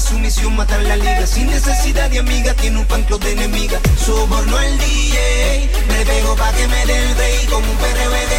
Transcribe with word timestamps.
Su 0.00 0.18
misión 0.18 0.56
matar 0.56 0.82
la 0.82 0.96
liga. 0.96 1.26
Sin 1.26 1.46
necesidad 1.46 2.08
de 2.10 2.18
amiga 2.18 2.54
Tiene 2.54 2.78
un 2.78 2.86
pan 2.86 3.02
club 3.04 3.20
de 3.20 3.32
enemiga. 3.32 3.78
Soborno 3.96 4.56
al 4.56 4.78
DJ 4.78 5.70
Me 5.88 6.06
pego 6.06 6.34
pa' 6.36 6.52
que 6.52 6.66
me 6.68 6.86
dé 6.86 6.96
el 6.96 7.16
rey 7.16 7.46
Como 7.46 7.70
un 7.70 7.76
PRBD 7.76 8.34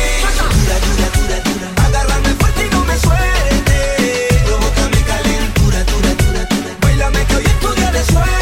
Dura, 0.52 0.80
dura, 0.86 1.10
dura, 1.16 1.40
dura. 1.44 1.86
Agárrame 1.86 2.30
fuerte 2.40 2.66
y 2.66 2.70
no 2.70 2.84
me 2.86 2.98
suelte. 2.98 4.28
Provócame 4.46 5.02
calentura, 5.04 5.84
dura, 5.84 6.14
dura, 6.16 6.46
dura. 6.46 6.78
Bailame 6.82 7.26
que 7.26 7.36
hoy 7.36 7.46
es 7.46 7.60
tu 7.60 7.74
día 7.74 7.92
de 7.92 8.04
suerte 8.06 8.41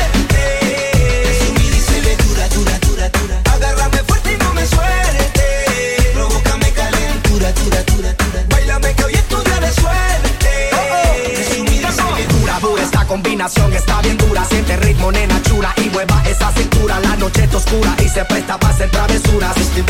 combinación 13.40 13.74
está 13.74 14.02
bien 14.02 14.18
dura. 14.18 14.44
Siente 14.46 14.76
ritmo, 14.78 15.12
nena 15.12 15.42
chula 15.44 15.74
y 15.78 15.90
mueva 15.90 16.22
esa 16.26 16.52
cintura. 16.52 17.00
La 17.00 17.16
noche 17.16 17.46
está 17.46 17.58
oscura 17.58 17.96
y 18.04 18.10
se 18.10 18.26
presta 18.26 18.60
para 18.60 18.74
hacer 18.74 18.92
travesuras. 18.92 19.56
Estoy 19.56 19.84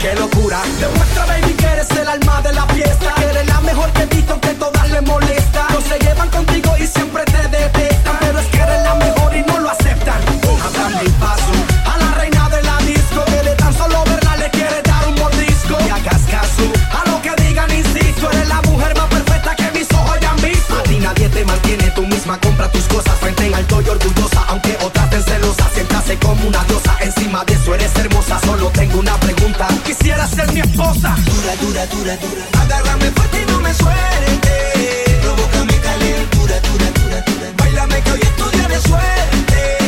qué 0.00 0.14
locura. 0.16 0.60
Demuestra, 0.80 1.26
baby, 1.26 1.52
que 1.54 1.66
eres 1.66 1.90
el 1.92 2.08
alma 2.08 2.42
de 2.42 2.52
la 2.52 2.66
fiesta. 2.66 3.14
Que 3.14 3.24
eres 3.24 3.46
la 3.46 3.60
mejor 3.60 3.92
que 3.92 4.02
he 4.02 4.06
visto, 4.06 4.40
que 4.40 4.54
todas 4.54 4.90
le 4.90 5.00
molesta. 5.02 5.66
No 5.70 5.80
se 5.80 5.98
llevan 6.00 6.30
con 6.30 6.43
encima 27.34 27.44
de 27.44 27.54
eso 27.54 27.74
eres 27.74 27.96
hermosa. 27.96 28.38
Solo 28.40 28.70
tengo 28.70 29.00
una 29.00 29.18
pregunta. 29.18 29.66
Quisiera 29.84 30.26
ser 30.26 30.52
mi 30.52 30.60
esposa. 30.60 31.16
Dura, 31.24 31.56
dura, 31.60 31.86
dura, 31.86 32.16
dura. 32.16 32.62
Agárrame 32.62 33.10
fuerte 33.10 33.42
y 33.42 33.50
no 33.50 33.60
me 33.60 33.74
suelte. 33.74 35.18
Provócame 35.22 35.80
calentura, 35.80 36.60
dura, 36.60 36.90
dura, 36.90 37.20
dura. 37.22 37.52
Bailame 37.56 38.02
que 38.02 38.12
hoy 38.12 38.20
es 38.20 38.36
tu 38.36 38.50
de 38.50 38.80
suerte. 38.80 39.83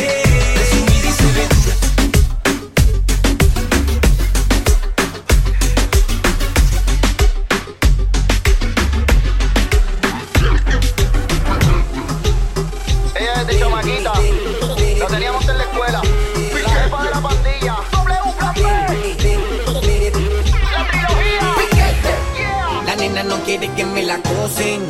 que 23.75 23.85
me 23.85 24.03
la 24.03 24.17
cosen. 24.21 24.81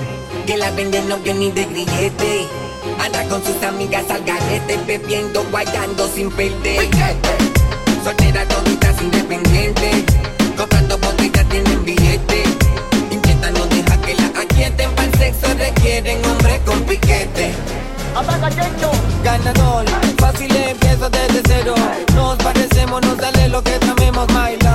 Que 0.46 0.58
la 0.58 0.72
venden 0.72 1.08
no 1.10 1.18
ni 1.18 1.52
de 1.52 1.66
grillete. 1.66 2.48
Anda 3.04 3.24
con 3.28 3.44
sus 3.44 3.62
amigas 3.64 4.06
al 4.10 4.24
garete, 4.24 4.78
bebiendo, 4.86 5.44
guayando 5.52 6.08
sin 6.08 6.30
perder. 6.32 6.90
Soltera 8.04 8.46
toditas 8.48 9.02
independiente. 9.02 10.06
Comprando 10.58 10.98
botellas 10.98 11.48
tienen 11.50 11.84
billete. 11.84 12.44
Intentan 13.12 13.54
no 13.54 13.66
dejar 13.68 14.00
que 14.02 14.16
la 14.16 14.28
aquieten. 14.42 14.92
Para 14.96 15.08
el 15.08 15.18
sexo 15.18 15.48
requieren 15.58 16.24
hombre 16.26 16.62
con 16.66 16.82
piquete. 16.84 17.54
Ganador, 19.24 19.86
fácil 20.20 20.56
empiezo 20.56 21.10
desde 21.10 21.42
cero. 21.46 21.76
Nos 22.16 22.38
parecemos, 22.38 23.02
nos 23.02 23.18
dale 23.18 23.50
lo 23.50 23.62
que 23.62 23.78
llamemos, 23.80 24.26
baila. 24.28 24.67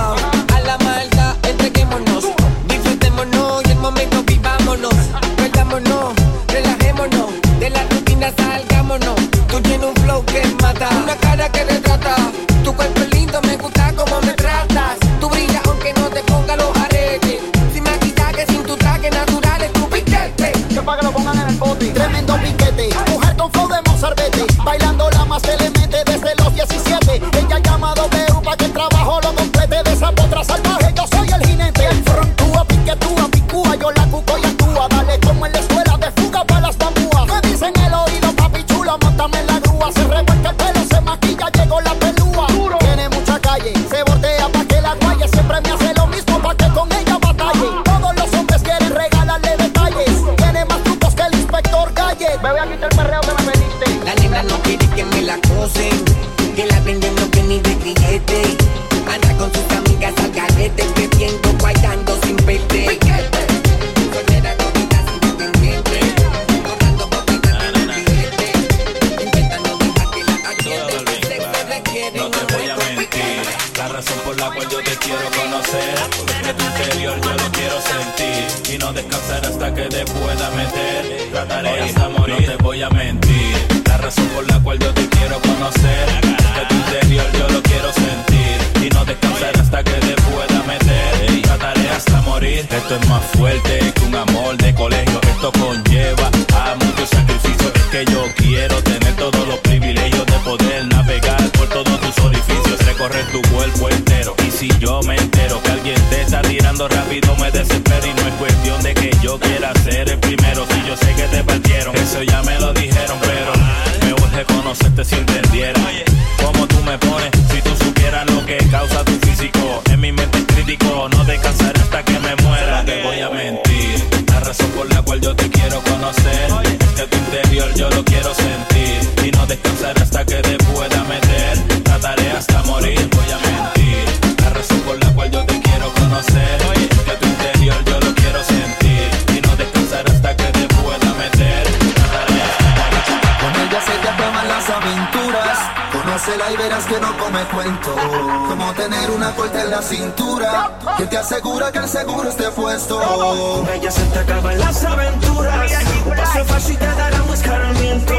tener 148.72 149.10
una 149.10 149.30
puerta 149.34 149.62
en 149.62 149.70
la 149.70 149.82
cintura 149.82 150.78
que 150.96 151.06
te 151.06 151.16
asegura 151.16 151.72
que 151.72 151.78
el 151.78 151.88
seguro 151.88 152.28
esté 152.28 152.50
puesto. 152.50 153.64
Ella 153.72 153.90
se 153.90 154.02
te 154.02 154.18
acaban 154.18 154.58
las 154.58 154.84
aventuras. 154.84 155.72
Un 156.06 156.16
paso 156.16 156.44
fácil 156.44 156.78
te 156.78 156.86
dará 156.86 157.22
un 157.22 157.34
escarmiento. 157.34 158.14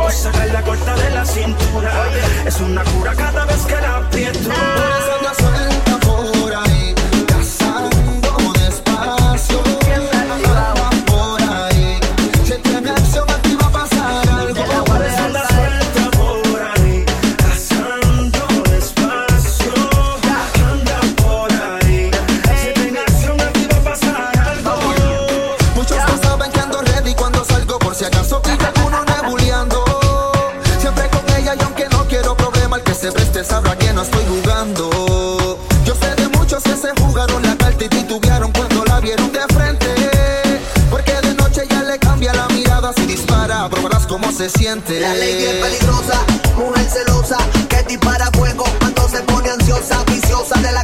O 0.00 0.10
sacar 0.10 0.48
la 0.48 0.62
corta 0.62 0.94
de 0.96 1.10
la 1.10 1.24
cintura. 1.24 1.92
Es 2.46 2.60
una 2.60 2.84
cura 2.84 3.14
cada 3.14 3.44
vez 3.44 3.62
que 3.66 3.80
la 3.80 3.96
aprieto. 3.96 4.38
Por 4.38 4.52
eso 4.52 5.22
no 5.22 5.83
siente. 44.48 45.00
La 45.00 45.14
ley 45.14 45.42
es 45.42 45.54
peligrosa, 45.54 46.24
mujer 46.56 46.86
celosa, 46.90 47.38
que 47.68 47.82
dispara 47.84 48.30
fuego 48.32 48.64
cuando 48.78 49.08
se 49.08 49.20
pone 49.22 49.50
ansiosa, 49.50 50.04
viciosa 50.04 50.60
de 50.60 50.72
la 50.72 50.83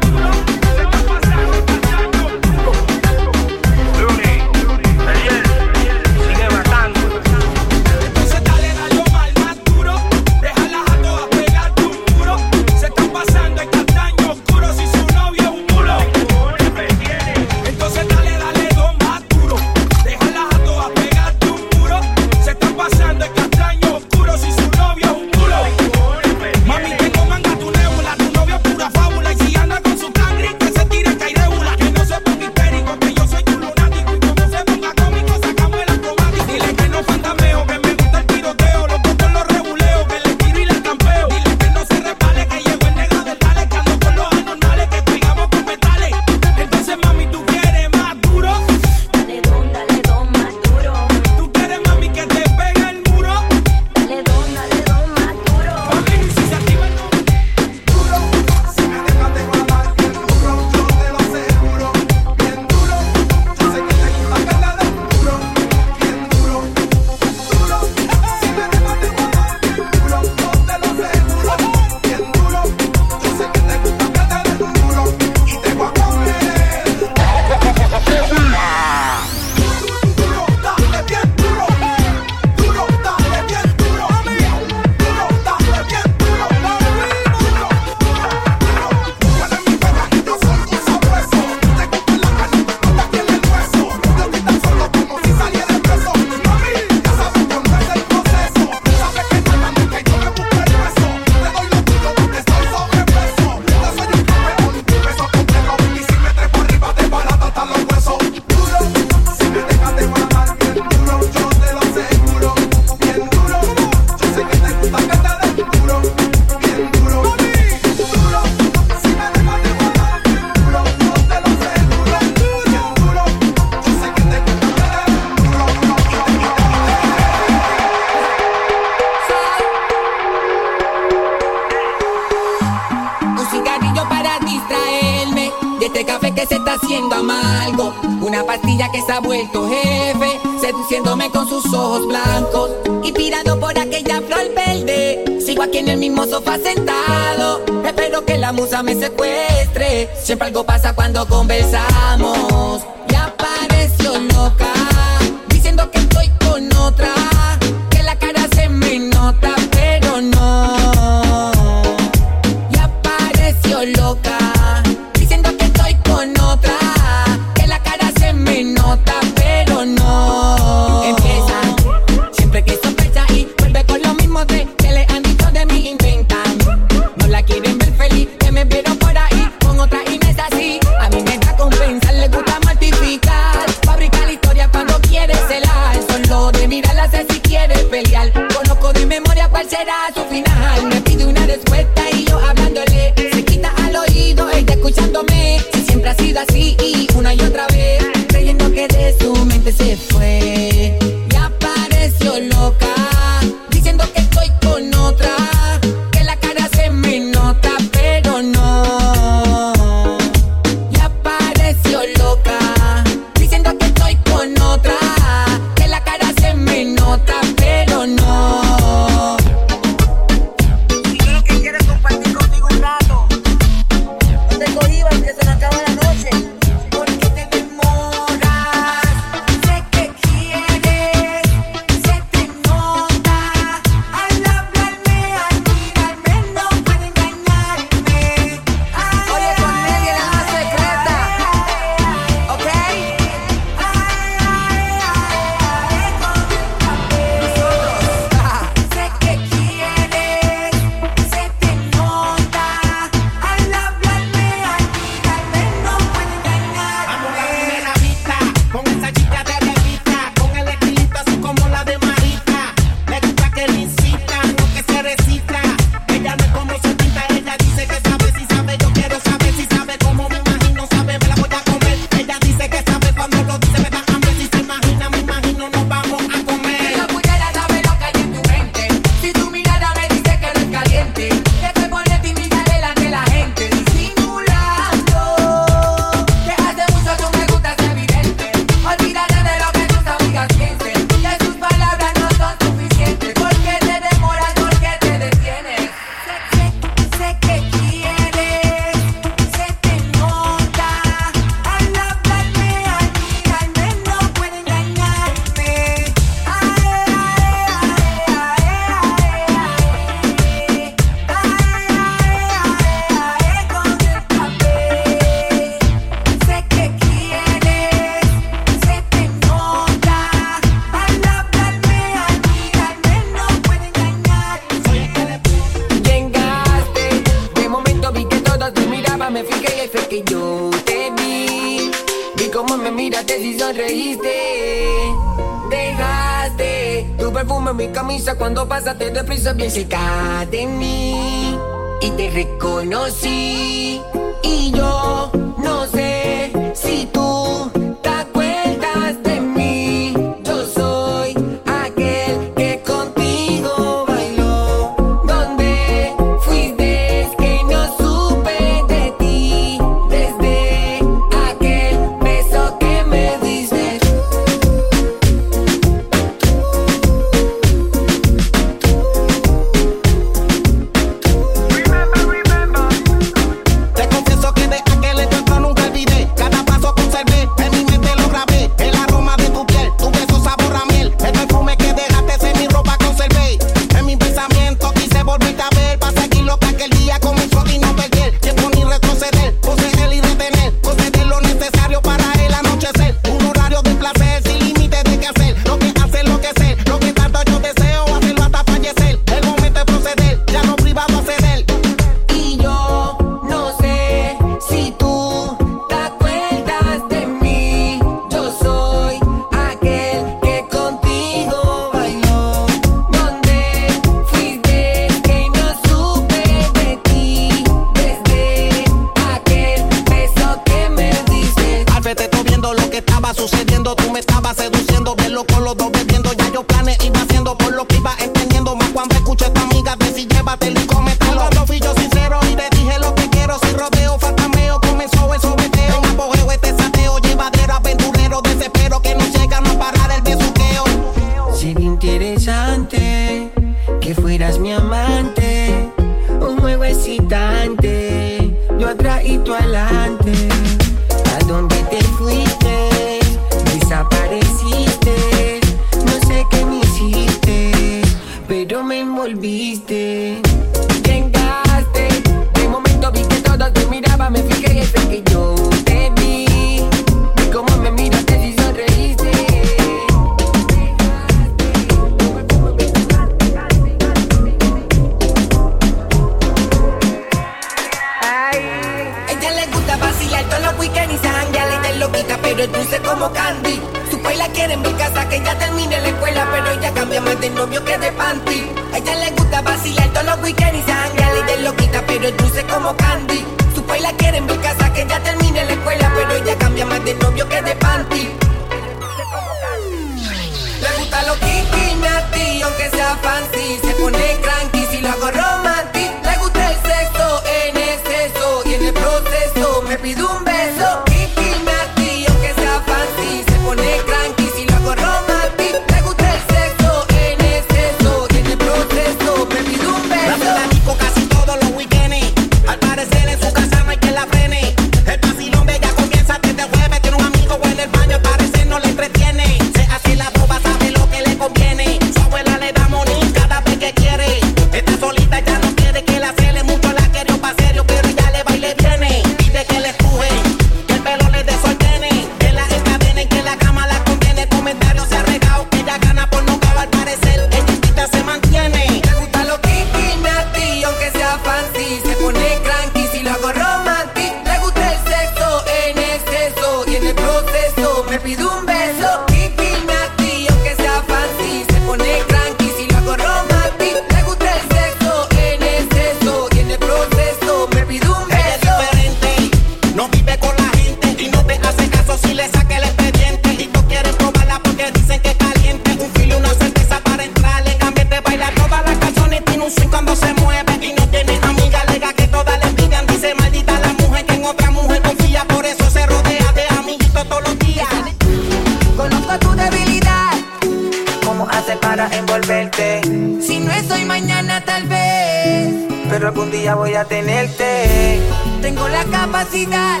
seguro 596.26 596.32
que 596.32 596.40
un 596.40 596.50
día 596.50 596.74
voy 596.74 596.94
a 596.94 597.04
tenerte. 597.04 598.20
Tengo 598.60 598.88
la 598.88 599.04
capacidad. 599.04 600.00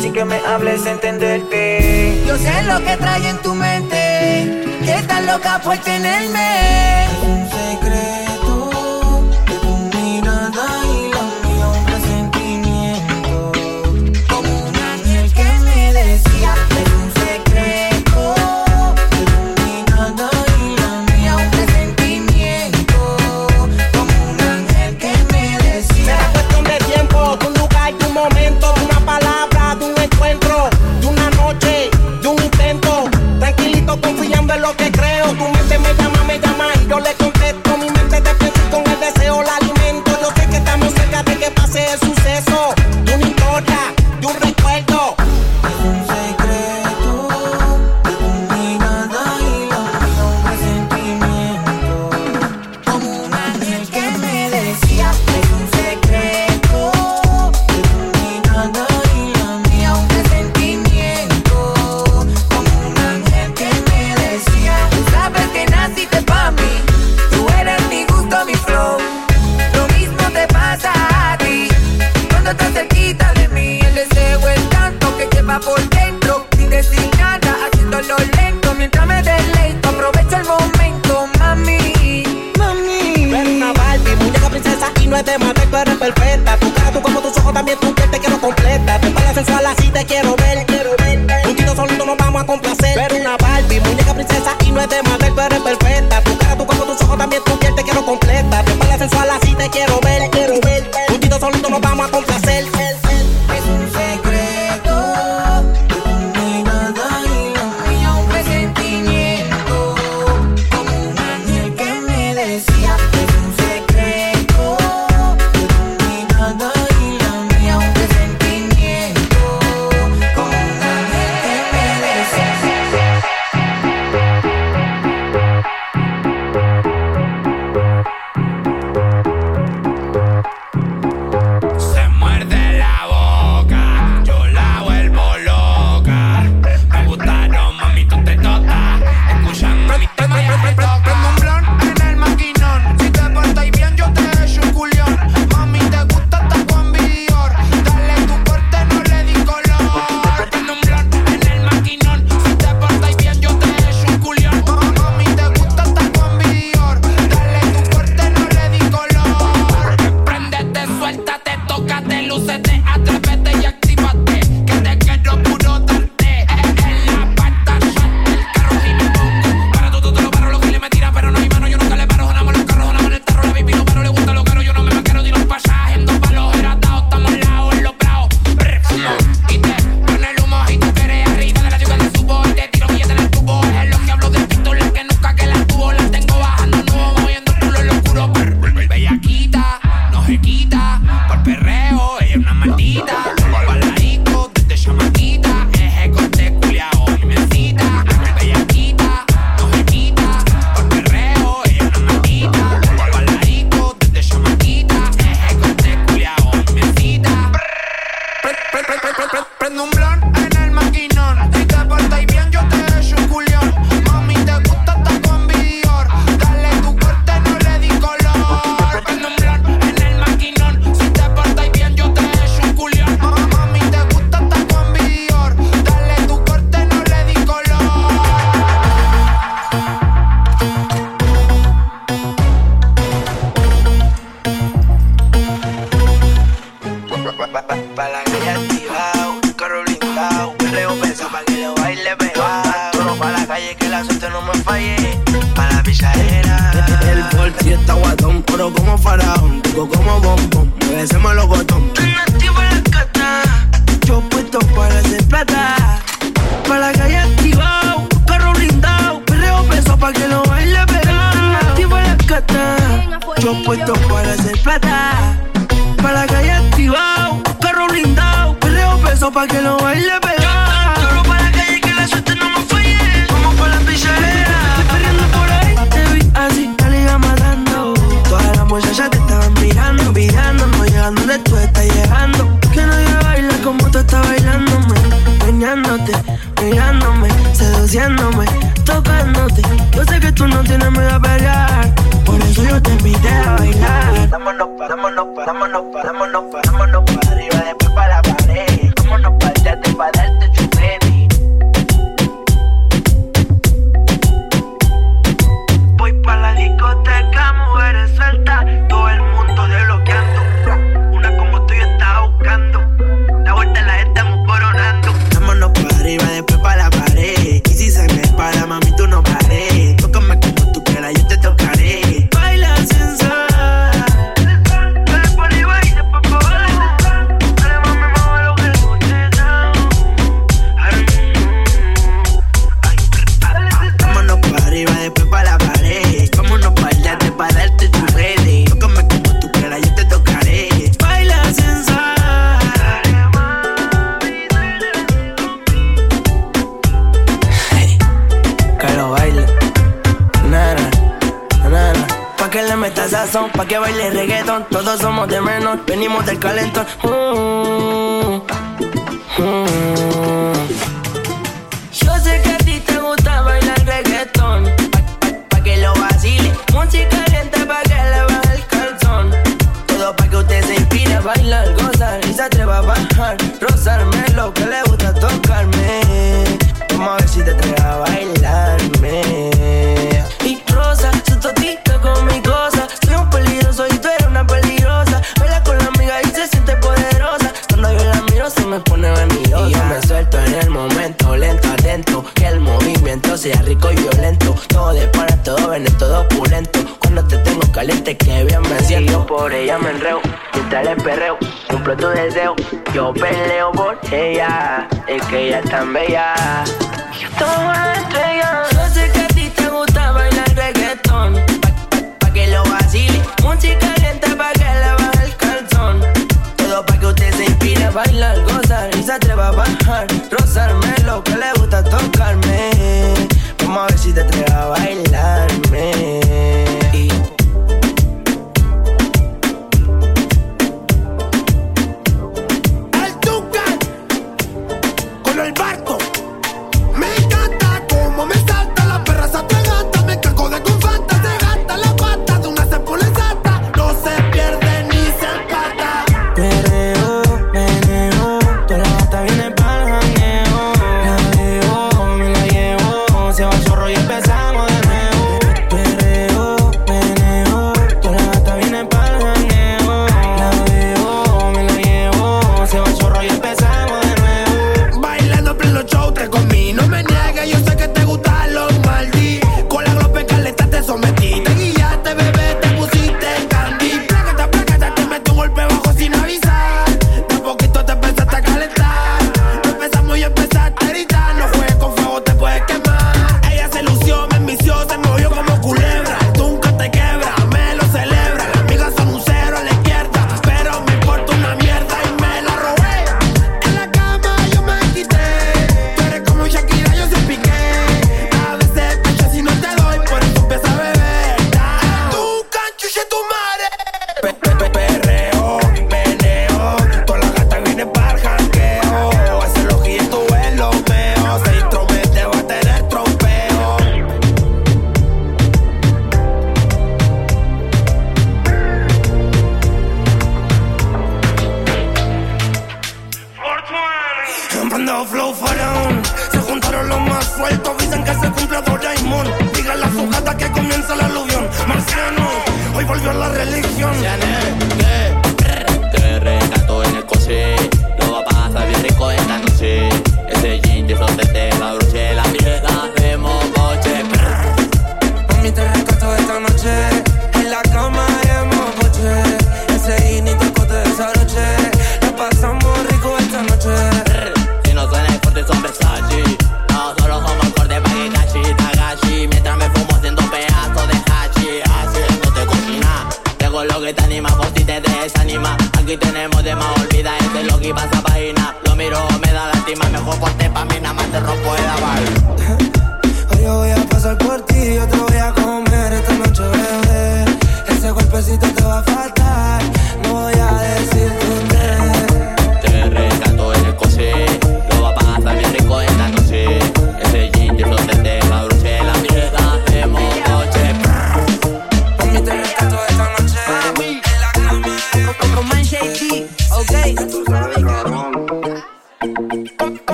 Sí 0.00 0.10
que 0.10 0.24
me 0.24 0.36
hables 0.36 0.86
entenderte. 0.86 2.22
Yo 2.26 2.36
sé 2.36 2.62
lo 2.64 2.78
que 2.84 2.96
trae 2.96 3.28
en 3.28 3.38
tu 3.38 3.54
mente. 3.54 4.62
Que 4.84 4.94
estás 4.94 5.24
loca 5.24 5.60
por 5.62 5.76
tenerme 5.78 7.37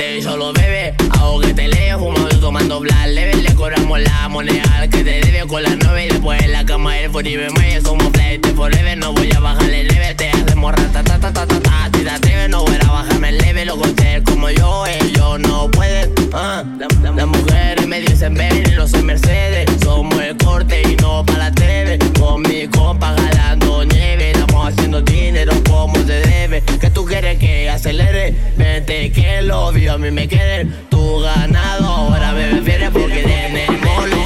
te 0.00 0.22
solo 0.22 0.52
bebe. 0.54 0.94
Hago 1.10 1.40
que 1.40 1.52
te 1.52 1.68
leo, 1.68 1.98
fumando, 1.98 2.40
tomando 2.40 2.80
bla 2.80 3.06
leve. 3.06 3.34
Le 3.42 3.54
cobramos 3.54 4.00
la 4.00 4.28
moneda 4.28 4.88
que 4.90 5.04
te 5.04 5.20
debe 5.20 5.46
con 5.46 5.62
la 5.62 5.76
nueve. 5.84 6.06
Y 6.06 6.08
después 6.08 6.42
en 6.42 6.52
la 6.52 6.64
cama 6.64 6.98
el 6.98 7.10
forever 7.10 7.52
me 7.52 7.80
somos 7.82 8.08
flight 8.14 8.44
de 8.46 8.54
forever. 8.54 8.96
No 8.96 9.12
voy 9.12 9.30
a 9.32 9.40
bajarle 9.40 9.82
el 9.82 9.88
level, 9.88 10.16
te 10.16 10.30
hacemos 10.30 10.72
rata, 10.72 11.02
ta, 11.04 11.18
ta, 11.18 11.32
ta, 11.32 11.46
ta, 11.46 11.60
ta. 11.60 11.90
Si 11.94 12.02
te 12.02 12.10
atreves, 12.10 12.48
no 12.48 12.64
voy 12.64 12.76
a 12.82 12.90
bajarme 12.90 13.28
el 13.28 13.38
level. 13.38 13.66
Lo 13.68 13.76
conté 13.76 14.22
como 14.24 14.48
yo, 14.50 14.86
ellos 14.86 15.38
no 15.40 15.70
pueden. 15.70 16.12
Ah, 16.32 16.64
la- 16.78 17.10
las 17.12 17.26
mujeres 17.26 17.86
me 17.86 18.00
dicen 18.00 18.34
ven 18.34 18.64
y 18.66 18.70
no 18.76 18.88
soy 18.88 19.02
Mercedes. 19.02 19.68
Somos 19.84 20.18
el 20.22 20.36
corte 20.38 20.80
y 20.90 20.96
no 20.96 21.24
para 21.26 21.38
la 21.50 21.52
TV. 21.52 21.98
Con 22.18 22.40
mi 22.42 22.66
compa 22.68 23.14
jalando 23.18 23.84
nieve. 23.84 24.32
Haciendo 24.66 25.00
dinero 25.00 25.52
como 25.68 25.96
se 25.96 26.20
debe. 26.20 26.62
Que 26.80 26.90
tú 26.90 27.04
quieres 27.04 27.38
que 27.38 27.68
acelere. 27.70 28.34
Vente 28.56 29.10
que 29.12 29.42
lo 29.42 29.66
obvio 29.66 29.94
a 29.94 29.98
mí 29.98 30.10
me 30.10 30.28
queden. 30.28 30.74
Tu 30.90 31.20
ganado 31.20 31.86
ahora 31.86 32.32
me 32.32 32.50
prefieres 32.50 32.90
porque 32.90 33.22
tenemos 33.22 34.08
los 34.08 34.20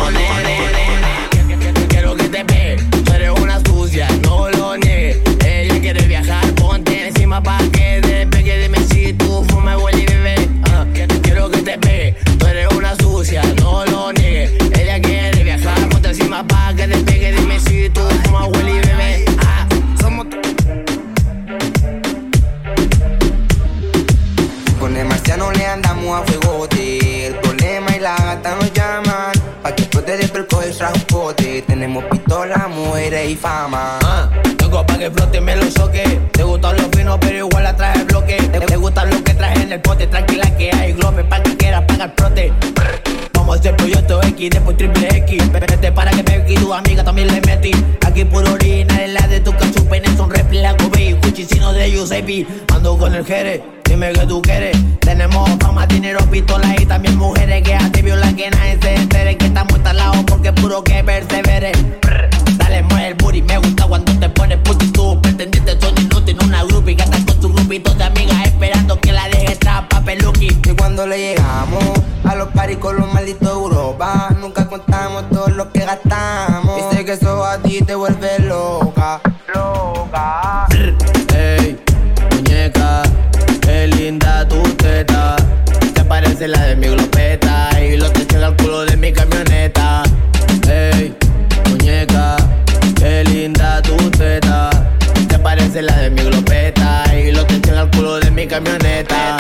Quiero 1.89 2.17
que 2.17 2.29
te 2.29 2.45
ve, 2.45 2.77
tú 3.05 3.13
eres 3.13 3.31
una 3.41 3.61
sucia, 3.61 4.09
no 4.23 4.51
lo 4.51 4.77
niegues. 4.77 5.19
Ella 5.45 5.81
quiere 5.81 6.07
viajar, 6.07 6.45
ponte 6.55 7.09
encima 7.09 7.43
pa' 7.43 7.59
que 7.73 8.01
despegue. 8.01 8.59
Dime 8.59 8.79
si 8.89 9.13
tú 9.15 9.45
fumas, 9.49 9.81
huele 9.81 10.03
y 10.03 10.07
bebé. 10.07 10.49
Ah, 10.65 10.85
quiero 11.23 11.51
que 11.51 11.63
te 11.63 11.77
ve, 11.77 12.17
tú 12.39 12.47
eres 12.47 12.69
una 12.77 12.95
sucia, 12.97 13.43
no 13.61 13.64
Tenemos 31.85 32.05
pistola, 32.05 32.67
mujeres 32.75 33.31
y 33.31 33.37
fama. 33.37 33.99
Ah, 34.03 34.31
tengo 34.57 34.87
pa' 34.87 34.97
que 34.97 35.11
flote 35.11 35.39
me 35.39 35.55
lo 35.55 35.71
soque. 35.71 36.19
Te 36.33 36.43
gustan 36.43 36.79
los 36.79 36.87
finos, 36.97 37.19
pero 37.21 37.47
igual 37.47 37.63
la 37.63 37.77
traje 37.77 37.99
el 37.99 38.07
bloque. 38.07 38.37
Te, 38.37 38.59
te 38.59 38.77
gustan 38.79 39.11
lo 39.11 39.23
que 39.23 39.35
traje 39.35 39.63
en 39.65 39.71
el 39.71 39.83
pote. 39.83 40.07
Tranquila 40.07 40.57
que 40.57 40.71
hay 40.75 40.95
globe 40.95 41.25
pa' 41.25 41.43
que 41.43 41.55
quiera 41.59 41.87
pagar 41.87 42.15
prote. 42.15 42.55
Vamos 43.35 43.57
a 43.57 43.61
hacer 43.61 43.77
proyecto 43.77 44.23
X, 44.23 44.49
después 44.49 44.79
triple 44.79 45.09
X. 45.15 45.53
Vete 45.53 45.93
para 45.93 46.11
que 46.11 46.23
me 46.23 46.51
y 46.51 46.55
tu 46.55 46.73
amiga 46.73 47.05
también 47.05 47.29
le 47.29 47.43
metí. 47.43 47.73
Aquí 48.07 48.25
puro 48.25 48.55
orina, 48.55 49.05
en 49.05 49.13
la 49.13 49.29
de 49.29 49.41
tu 49.41 49.53
cachupenes 49.53 50.17
son 50.17 50.31
réplica, 50.31 50.75
Kobe, 50.79 51.19
Gucci, 51.23 51.45
sino 51.45 51.71
de 51.75 51.91
Giuseppe. 51.91 52.47
Ando 52.73 52.97
con 52.97 53.15
el 53.15 53.27
Jere, 53.27 53.63
dime 53.95 54.13
que 54.13 54.27
tú 54.27 54.43
quieres. 54.43 54.77
Tenemos 55.01 55.49
fama, 55.61 55.87
dinero, 55.87 56.19
pistolas 56.31 56.81
y 56.81 56.87
también 56.87 57.17
mujeres 57.17 57.63
que 57.63 57.75
a 57.75 57.93
ti 57.93 58.03
violan 58.03 58.35
que 58.35 58.51
nadie 58.51 58.79
se 58.83 58.95
entere 58.95 59.37
que 59.37 59.47
estamos 59.47 59.73
instalados 59.75 60.25
porque 60.27 60.53
puro 60.53 60.83
que 60.83 61.05
persevere. 61.05 61.73
Dale, 62.57 62.83
mueve 62.83 63.09
el 63.09 63.15
booty, 63.15 63.43
me 63.43 63.59
gusta 63.59 63.87
cuando 63.87 64.13
te 64.19 64.29
pones 64.31 64.59
puti 64.59 64.89
Tus 64.89 65.17
pretendientes 65.19 65.77
son 65.81 65.97
inútiles, 65.97 66.45
una 66.45 66.65
groupie 66.65 66.97
que 66.97 67.03
anda 67.05 67.19
con 67.25 67.41
su 67.41 67.53
grupito 67.53 67.95
de 67.95 68.05
amigas 68.05 68.47
esperando 68.47 68.99
que 69.01 69.13
la 69.13 69.29
deje 69.29 69.57
trampa 69.57 70.01
peluqui. 70.01 70.49
Y 70.49 70.75
cuando 70.75 71.07
le 71.07 71.19
llegamos 71.19 71.85
a 72.25 72.35
los 72.35 72.49
paris 72.49 72.79
con 72.79 72.97
los 72.97 73.13
malditos 73.13 73.49
Europa, 73.49 74.31
nunca 74.41 74.67
contamos 74.67 75.29
todo 75.31 75.49
lo 75.49 75.71
que 75.71 75.85
gastamos. 75.85 76.81
Sé 76.93 77.05
que 77.05 77.13
eso 77.13 77.45
a 77.45 77.59
ti 77.59 77.81
te 77.83 77.95
vuelve 77.95 78.41
loca, 78.41 78.94
Parece 86.45 86.59
la 86.61 86.67
de 86.67 86.77
mi 86.77 86.89
glopeta 86.89 87.71
y 87.81 87.97
lo 87.97 88.13
te 88.13 88.27
llega 88.27 88.49
al 88.49 88.57
culo 88.57 88.85
de 88.85 88.99
mi 88.99 89.11
camioneta. 89.11 90.03
Ey, 90.69 91.17
muñeca, 91.71 92.37
qué 92.97 93.25
linda 93.25 93.81
tu 93.81 93.97
teta. 94.11 94.69
Te 95.27 95.39
parece 95.39 95.81
la 95.81 95.97
de 95.97 96.11
mi 96.11 96.21
glopeta 96.21 97.05
y 97.15 97.33
lo 97.33 97.47
te 97.47 97.61
llega 97.61 97.81
al 97.81 97.91
culo 97.93 98.21
de 98.21 98.31
mi 98.31 98.47
camioneta. 98.47 99.39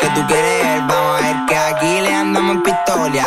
Que 0.00 0.06
tú 0.08 0.20
quieres, 0.26 0.86
vamos 0.86 1.22
a 1.22 1.26
ver 1.26 1.36
que 1.48 1.56
aquí 1.56 2.00
le 2.02 2.14
andamos 2.14 2.56
en. 2.56 3.24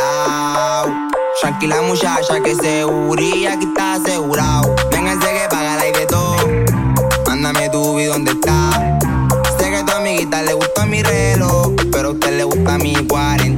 Tranquila 1.41 1.81
muchacha 1.81 2.39
que 2.43 2.53
seguría, 2.53 3.53
aquí 3.53 3.65
está 3.65 3.95
asegurado. 3.95 4.75
Vénganse 4.91 5.25
que 5.25 5.47
paga 5.49 5.77
la 5.77 5.83
de 5.85 6.05
todo. 6.05 6.37
Mándame 7.25 7.67
tu 7.69 7.95
vi 7.95 8.05
dónde 8.05 8.29
está. 8.29 8.99
Sé 9.57 9.71
que 9.71 9.77
a 9.77 9.85
tu 9.85 9.91
amiguita 9.93 10.43
le 10.43 10.53
gusta 10.53 10.85
mi 10.85 11.01
reloj, 11.01 11.64
pero 12.85 13.17
a 13.17 13.35
usted 13.35 13.54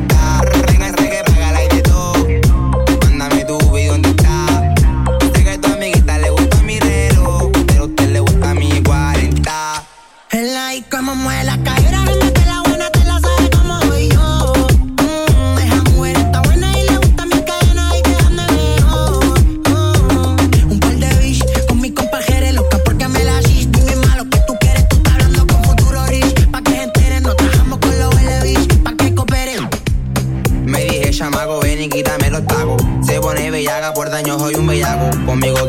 Conmigo 35.25 35.67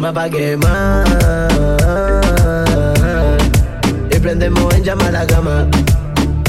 llama 0.00 0.12
pa' 0.14 0.30
quemar 0.30 1.04
Y 4.10 4.18
prendemos 4.18 4.74
en 4.74 4.84
llama 4.84 5.10
la 5.10 5.26
cama 5.26 5.66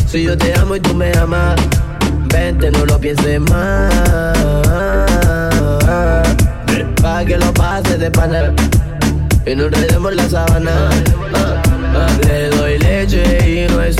Si 0.07 0.23
yo 0.23 0.37
te 0.37 0.53
amo 0.57 0.77
y 0.77 0.79
tú 0.79 0.93
me 0.93 1.11
amas 1.17 1.59
Vente, 2.33 2.71
no 2.71 2.85
lo 2.85 2.97
pienses 2.97 3.41
más. 3.41 3.93
Pa' 7.01 7.25
que 7.25 7.37
lo 7.37 7.53
pases 7.53 7.99
de 7.99 8.09
pana. 8.09 8.53
Y 9.45 9.53
no 9.53 9.65
enredemos 9.65 10.15
la 10.15 10.29
sábana. 10.29 10.71
Ah, 11.33 11.61
ah, 11.93 12.07
le 12.25 12.49
doy 12.51 12.77
leche 12.79 13.67
y 13.67 13.67
no 13.69 13.81
es 13.81 13.97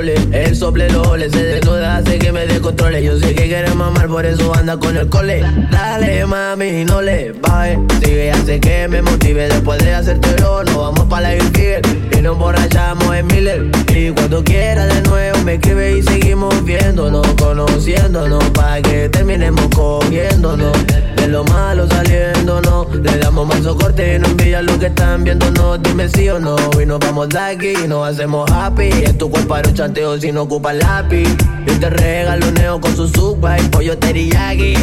El 0.00 0.56
sople 0.56 0.88
lo 0.88 1.16
le 1.18 1.28
se 1.28 1.44
desnuda, 1.44 1.98
hace 1.98 2.18
que 2.18 2.32
me 2.32 2.46
descontrole. 2.46 3.04
Yo 3.04 3.18
sé 3.18 3.34
que 3.34 3.46
quiere 3.46 3.72
mamar, 3.74 4.08
por 4.08 4.24
eso 4.24 4.52
anda 4.54 4.78
con 4.78 4.96
el 4.96 5.06
cole. 5.10 5.44
Dale 5.70 6.24
mami, 6.24 6.86
no 6.86 7.02
le 7.02 7.32
baje. 7.32 7.78
Sigue, 8.02 8.32
hace 8.32 8.58
que 8.58 8.88
me 8.88 9.02
motive. 9.02 9.48
Después 9.48 9.84
de 9.84 9.94
hacértelo, 9.94 10.64
nos 10.64 10.76
vamos 10.76 11.04
para 11.10 11.28
la 11.28 11.36
infiel. 11.36 11.82
Y 12.18 12.22
nos 12.22 12.38
borrachamos 12.38 13.14
en 13.14 13.26
Miller. 13.26 13.70
Y 13.94 14.10
cuando 14.12 14.42
quiera 14.42 14.86
de 14.86 15.02
nuevo 15.02 15.38
me 15.44 15.54
escribe 15.54 15.98
y 15.98 16.02
seguimos 16.02 16.64
viéndonos, 16.64 17.26
conociéndonos. 17.38 18.42
Pa' 18.50 18.80
que 18.80 19.10
terminemos 19.10 19.66
cogiéndonos. 19.76 20.72
De 21.16 21.28
lo 21.28 21.44
malo 21.44 21.86
saliéndonos. 21.86 22.94
Le 22.96 23.18
damos 23.18 23.46
más 23.46 23.62
socorte 23.62 24.14
y 24.14 24.18
no 24.18 24.26
envidia 24.26 24.62
lo 24.62 24.78
que 24.78 24.86
están 24.86 25.22
viéndonos. 25.22 25.82
Dime 25.82 26.08
sí 26.08 26.30
o 26.30 26.40
no. 26.40 26.56
Y 26.80 26.86
nos 26.86 26.98
vamos 26.98 27.28
de 27.28 27.38
aquí 27.38 27.74
y 27.84 27.86
nos 27.86 28.08
hacemos 28.08 28.50
happy. 28.50 28.90
En 28.90 29.18
tu 29.18 29.30
cuerpo 29.30 29.58
no 29.58 29.81
chanteo 29.82 30.14
si 30.16 30.30
no 30.30 30.42
ocupa 30.42 30.72
lápiz. 30.72 31.26
Yo 31.66 31.80
te 31.80 31.90
regalo 31.90 32.46
un 32.46 32.54
neo 32.54 32.80
con 32.80 32.94
su 32.94 33.08
suba 33.08 33.58
y 33.58 33.62
pollo 33.62 33.98
teriyaki. 33.98 34.74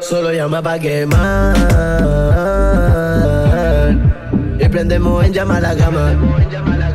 Solo 0.00 0.32
llama 0.32 0.62
pa' 0.62 0.78
quemar. 0.78 1.54
Y 4.58 4.66
prendemos 4.68 5.26
en 5.26 5.34
llama 5.34 5.60
la 5.60 5.76
cama. 5.76 6.14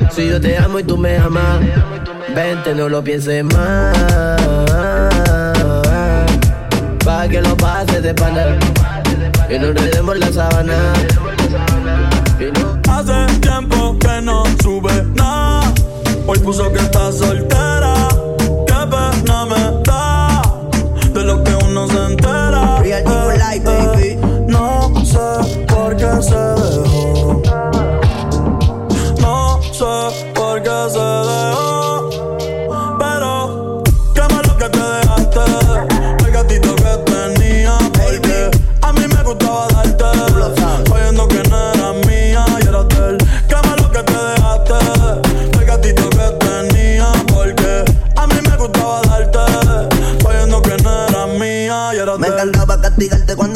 Si 0.09 0.28
yo 0.28 0.41
te 0.41 0.57
amo 0.57 0.80
y 0.80 0.84
tú 0.84 0.97
me 0.97 1.18
amas, 1.18 1.59
vente, 2.36 2.74
no 2.74 2.89
lo 2.89 3.03
pienses 3.03 3.43
más. 3.43 3.95
Pa' 7.05 7.28
que 7.30 7.43
lo 7.43 7.55
pases 7.57 8.01
de 8.01 8.15
pana. 8.15 8.57
Y 9.51 9.59
no 9.59 9.68
enredemos 9.68 10.18
la 10.18 10.32
no 10.32 10.49
Hace 12.89 13.28
tiempo 13.39 13.99
que 13.99 14.20
no 14.22 14.43
sube 14.63 15.03
nada. 15.13 15.46
Hoy 16.28 16.39
puso 16.39 16.69
que 16.73 16.80
está 16.80 17.09
soltera. 17.11 17.76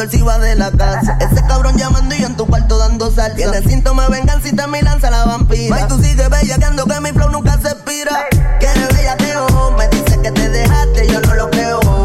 Cuando 0.01 0.03
él 0.03 0.09
se 0.09 0.17
iba 0.17 0.39
de 0.39 0.55
la 0.55 0.71
casa. 0.71 1.17
Ese 1.19 1.45
cabrón 1.47 1.77
llamando 1.77 2.15
y 2.15 2.21
yo 2.21 2.27
en 2.27 2.35
tu 2.35 2.47
cuarto 2.47 2.77
dando 2.77 3.11
salsa. 3.11 3.35
Tiene 3.35 3.61
síntomas 3.61 4.09
de 4.09 4.17
venganza 4.17 4.47
y 4.47 4.55
te 4.55 4.67
me 4.67 4.81
lanza 4.81 5.11
la 5.11 5.25
vampira. 5.25 5.75
Ay, 5.75 5.85
tú 5.87 6.01
sigues 6.01 6.29
bellaqueando 6.29 6.85
que 6.85 6.99
mi 7.01 7.11
flow 7.11 7.29
nunca 7.29 7.59
se 7.61 7.69
expira. 7.69 8.25
Quieres 8.59 8.87
bellaqueo, 8.95 9.71
me 9.77 9.87
dice 9.89 10.19
que 10.21 10.31
te 10.31 10.49
dejaste, 10.49 11.07
yo 11.07 11.21
no 11.21 11.35
lo 11.35 11.49
creo. 11.51 12.00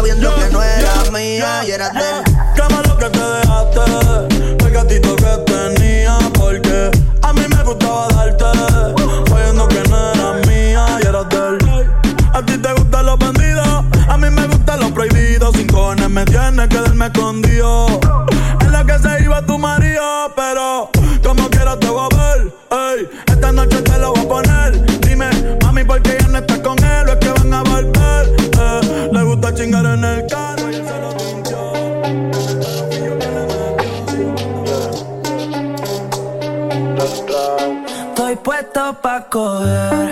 Sabiendo 0.00 0.34
que 0.34 0.48
no 0.50 0.62
era 0.62 1.10
mía 1.12 1.62
y 1.66 1.72
era 1.72 1.90
de 1.90 2.00
él. 2.00 2.24
Qué 2.54 2.62
malo 2.74 2.96
que 2.96 3.10
te 3.10 3.18
dejaste 3.18 4.64
El 4.64 4.70
gatito 4.72 5.14
que 5.16 5.52
tenía 5.52 6.18
Porque 6.38 6.90
a 7.20 7.32
mí 7.34 7.42
me 7.54 7.62
gustaba 7.62 8.08
darte 8.08 8.44
Oyendo 9.30 9.68
que 9.68 9.82
no 9.90 10.12
era 10.12 10.32
mía 10.46 10.86
y 11.02 11.06
era 11.06 11.24
de 11.24 11.36
él. 11.48 11.90
A 12.32 12.42
ti 12.42 12.56
te 12.56 12.72
gustan 12.72 13.06
los 13.06 13.18
bandidos 13.18 13.84
A 14.08 14.16
mí 14.16 14.30
me 14.30 14.46
gustan 14.46 14.80
los 14.80 14.90
prohibidos. 14.92 15.54
Sin 15.54 15.66
cojones 15.66 16.08
me 16.08 16.24
tienes 16.24 16.68
que 16.68 16.80
darme 16.80 17.06
escondido. 17.06 18.00
En 18.62 18.72
la 18.72 18.84
que 18.86 18.98
se 18.98 19.22
iba 19.22 19.44
tu 19.44 19.58
marido 19.58 20.32
Pero 20.34 20.90
pa' 39.10 39.22
coger 39.32 40.09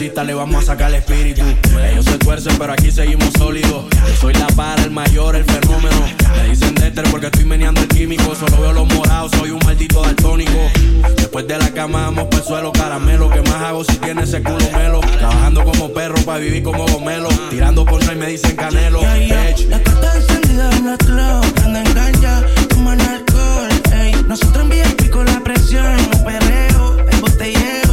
le 0.00 0.34
vamos 0.34 0.64
a 0.64 0.66
sacar 0.66 0.90
el 0.90 0.96
espíritu. 0.96 1.42
Ellos 1.88 2.04
se 2.04 2.18
tuercen, 2.18 2.56
pero 2.58 2.72
aquí 2.72 2.90
seguimos 2.90 3.28
sólidos. 3.38 3.84
Yo 3.92 4.16
soy 4.20 4.34
la 4.34 4.48
para, 4.48 4.82
el 4.82 4.90
mayor, 4.90 5.36
el 5.36 5.44
fenómeno. 5.44 5.96
Me 6.36 6.48
dicen 6.48 6.74
Dexter 6.74 7.04
porque 7.12 7.26
estoy 7.26 7.44
meneando 7.44 7.80
el 7.80 7.86
químico. 7.86 8.34
Solo 8.34 8.60
veo 8.60 8.72
los 8.72 8.92
morados, 8.92 9.30
soy 9.38 9.50
un 9.50 9.60
maldito 9.64 10.02
daltónico. 10.02 10.58
Después 11.16 11.46
de 11.46 11.58
la 11.58 11.70
cama 11.70 12.06
vamos 12.06 12.24
por 12.24 12.40
el 12.40 12.44
suelo, 12.44 12.72
caramelo. 12.72 13.30
que 13.30 13.40
más 13.42 13.62
hago 13.62 13.84
si 13.84 13.96
tiene 13.98 14.24
ese 14.24 14.42
culo 14.42 14.68
melo? 14.72 14.98
Trabajando 15.00 15.62
como 15.62 15.92
perro 15.92 16.16
para 16.24 16.38
vivir 16.38 16.64
como 16.64 16.86
gomelo. 16.88 17.28
Tirando 17.50 17.84
por 17.84 18.02
y 18.02 18.16
me 18.16 18.26
dicen 18.26 18.56
canelo. 18.56 19.00
La 19.00 19.80
carta 19.80 20.16
encendida 20.16 20.70
en 20.76 20.86
la 20.86 20.96
club, 20.96 21.62
anda 21.64 21.82
engancha, 21.84 22.42
toman 22.68 23.00
alcohol. 23.00 23.68
Ey. 23.92 24.12
Nosotros 24.26 24.64
en 24.64 24.70
VIP 24.70 25.10
con 25.10 25.26
la 25.26 25.40
presión, 25.40 25.96
perreo, 26.24 26.96
el 27.08 27.20
botellero. 27.20 27.83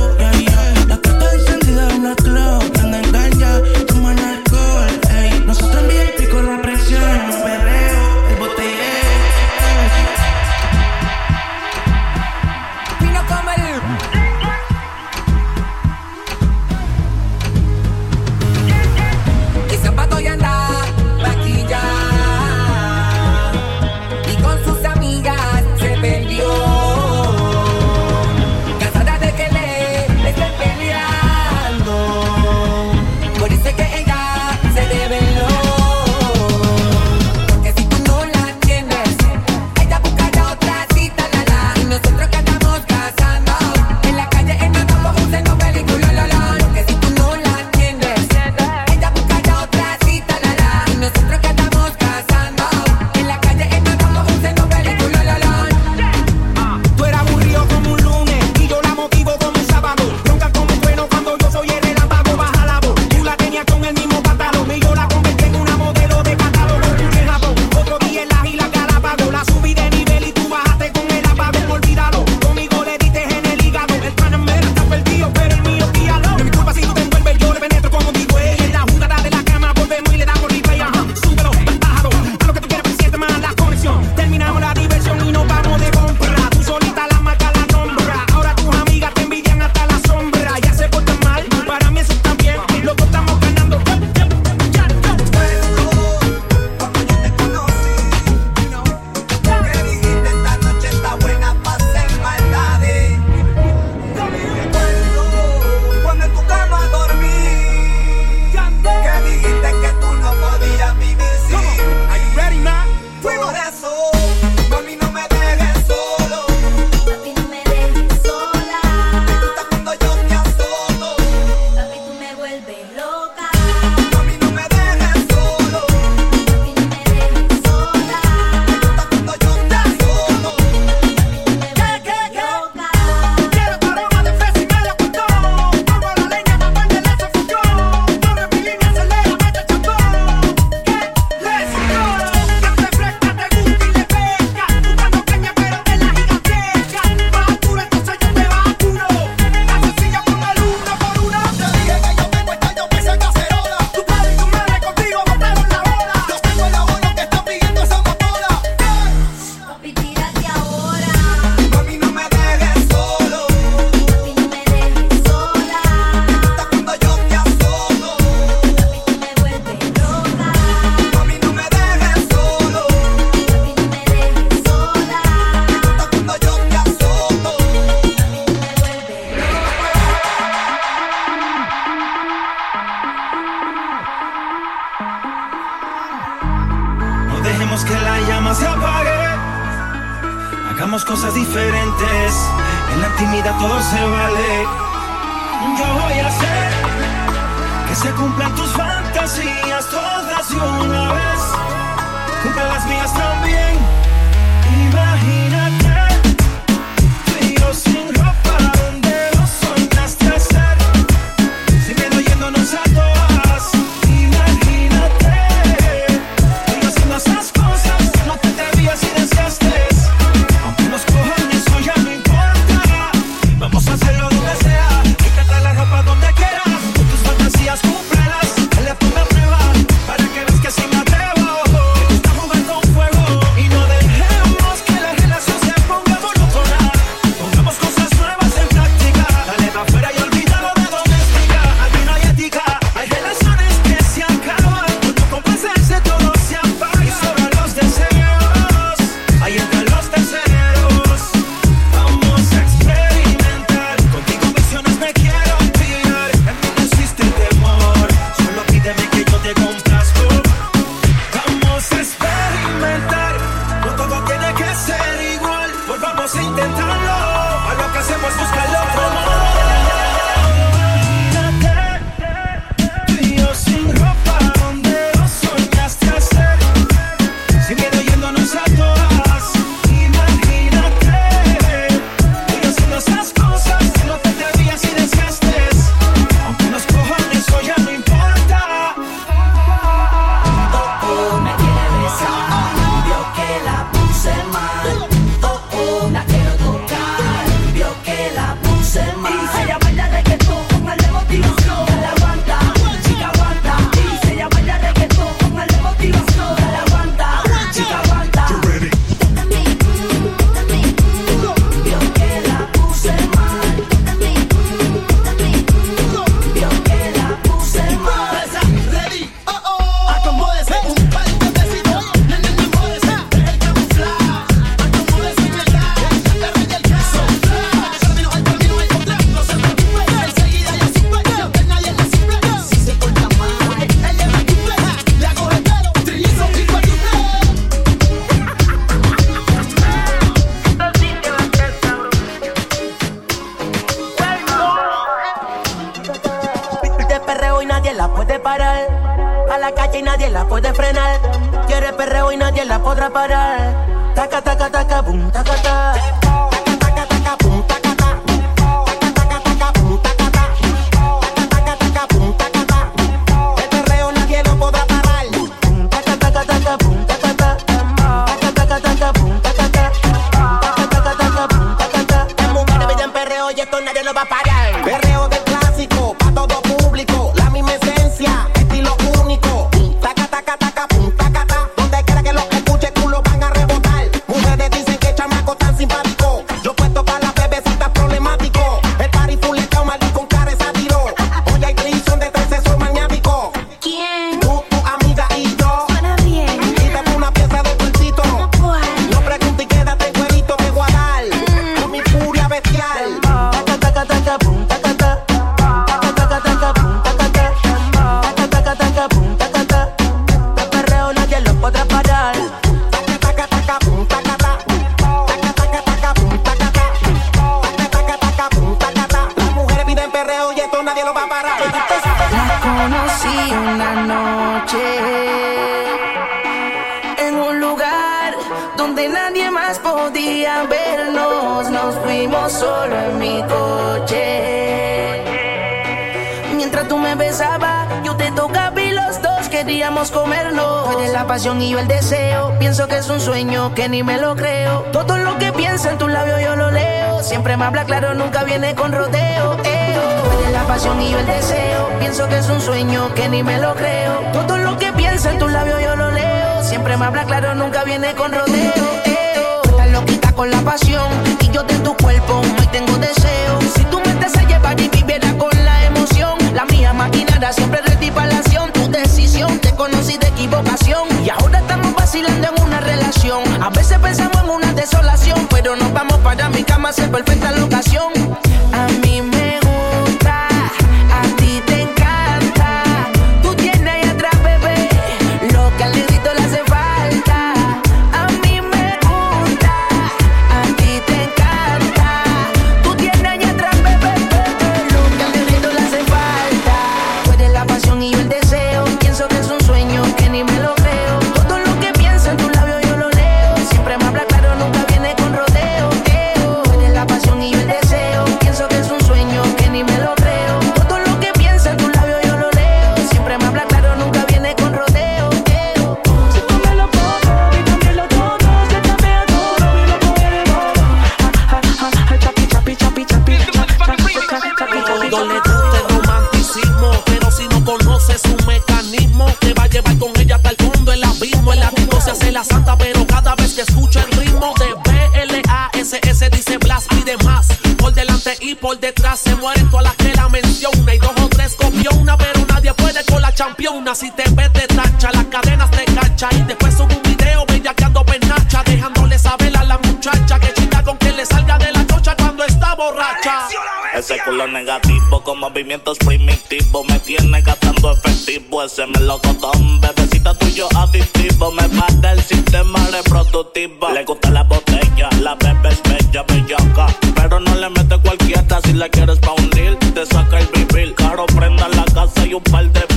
si 544.01 544.09
te 544.09 544.23
ves 544.31 544.51
te 544.51 544.65
tacha, 544.65 545.11
las 545.11 545.25
cadenas 545.25 545.69
te 545.69 545.85
cacha 545.85 546.27
y 546.31 546.41
después 546.41 546.73
sube 546.73 546.95
un 546.95 547.03
video 547.03 547.45
bellaqueando 547.45 548.03
penacha, 548.03 548.63
dejándole 548.65 549.19
saber 549.19 549.55
a 549.55 549.63
la 549.63 549.77
muchacha 549.77 550.39
que 550.39 550.51
chica 550.55 550.83
con 550.83 550.97
que 550.97 551.11
le 551.11 551.23
salga 551.23 551.59
de 551.59 551.71
la 551.71 551.85
cocha 551.85 552.15
cuando 552.15 552.43
está 552.43 552.73
borracha. 552.73 553.47
Ese 553.93 554.17
culo 554.25 554.47
negativo 554.47 555.23
con 555.23 555.39
movimientos 555.39 555.99
primitivos 555.99 556.83
me 556.89 556.97
tiene 557.01 557.41
gastando 557.41 557.91
efectivo. 557.91 558.63
Ese 558.63 558.87
me 558.87 558.99
lo 559.01 559.19
melocotón, 559.19 559.79
bebecita 559.81 560.33
tuyo 560.33 560.67
adictivo. 560.75 561.51
Me 561.51 561.69
parte 561.69 562.09
el 562.09 562.23
sistema 562.23 562.79
reproductivo. 562.91 563.89
Le 563.89 564.03
gusta 564.03 564.31
la 564.31 564.41
botella, 564.43 565.09
la 565.21 565.35
bebe 565.35 565.69
es 565.69 565.83
bella, 565.83 566.23
bellaca. 566.23 566.87
Pero 567.13 567.39
no 567.39 567.53
le 567.53 567.69
mete 567.69 567.99
cualquiera 567.99 568.59
si 568.63 568.73
la 568.73 568.89
quieres 568.89 569.19
pa' 569.19 569.33
hundir. 569.33 569.77
Te 569.93 570.07
saca 570.07 570.39
el 570.39 570.47
vivir. 570.47 570.95
Caro, 570.95 571.27
prenda 571.27 571.67
la 571.69 571.85
casa 571.93 572.25
y 572.25 572.33
un 572.33 572.43
par 572.43 572.67
de 572.71 572.90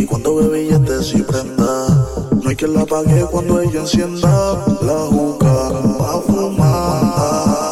y 0.00 0.06
cuando 0.06 0.36
ve 0.36 0.48
billetes 0.48 1.14
y 1.14 1.20
prenda, 1.20 1.86
no 2.42 2.48
hay 2.48 2.56
que 2.56 2.66
la 2.66 2.86
pague 2.86 3.22
cuando 3.30 3.60
ella 3.60 3.80
encienda 3.80 4.64
la 4.80 4.98
juca 5.10 5.72
pa' 5.98 6.22
fumar. 6.22 7.69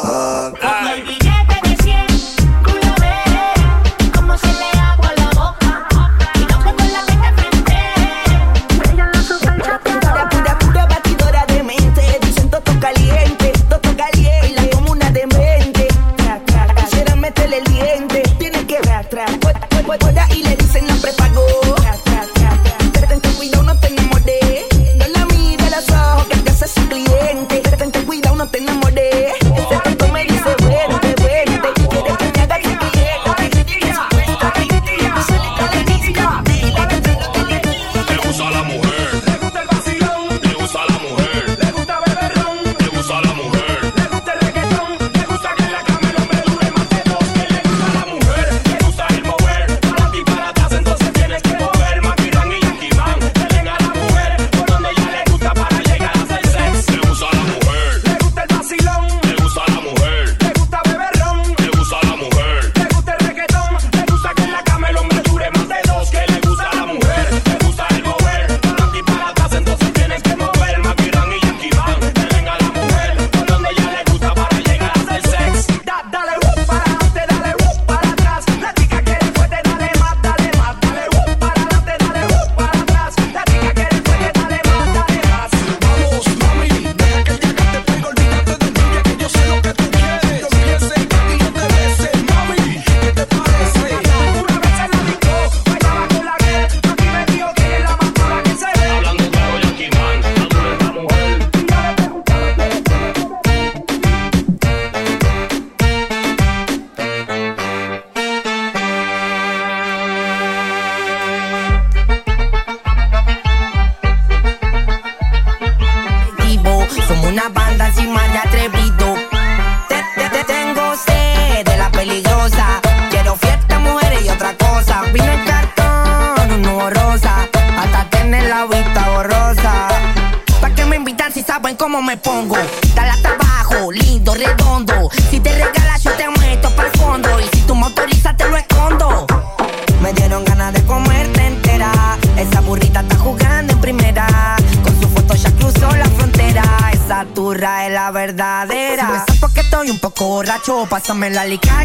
pásame 150.88 151.30
la 151.30 151.44
licra. 151.44 151.77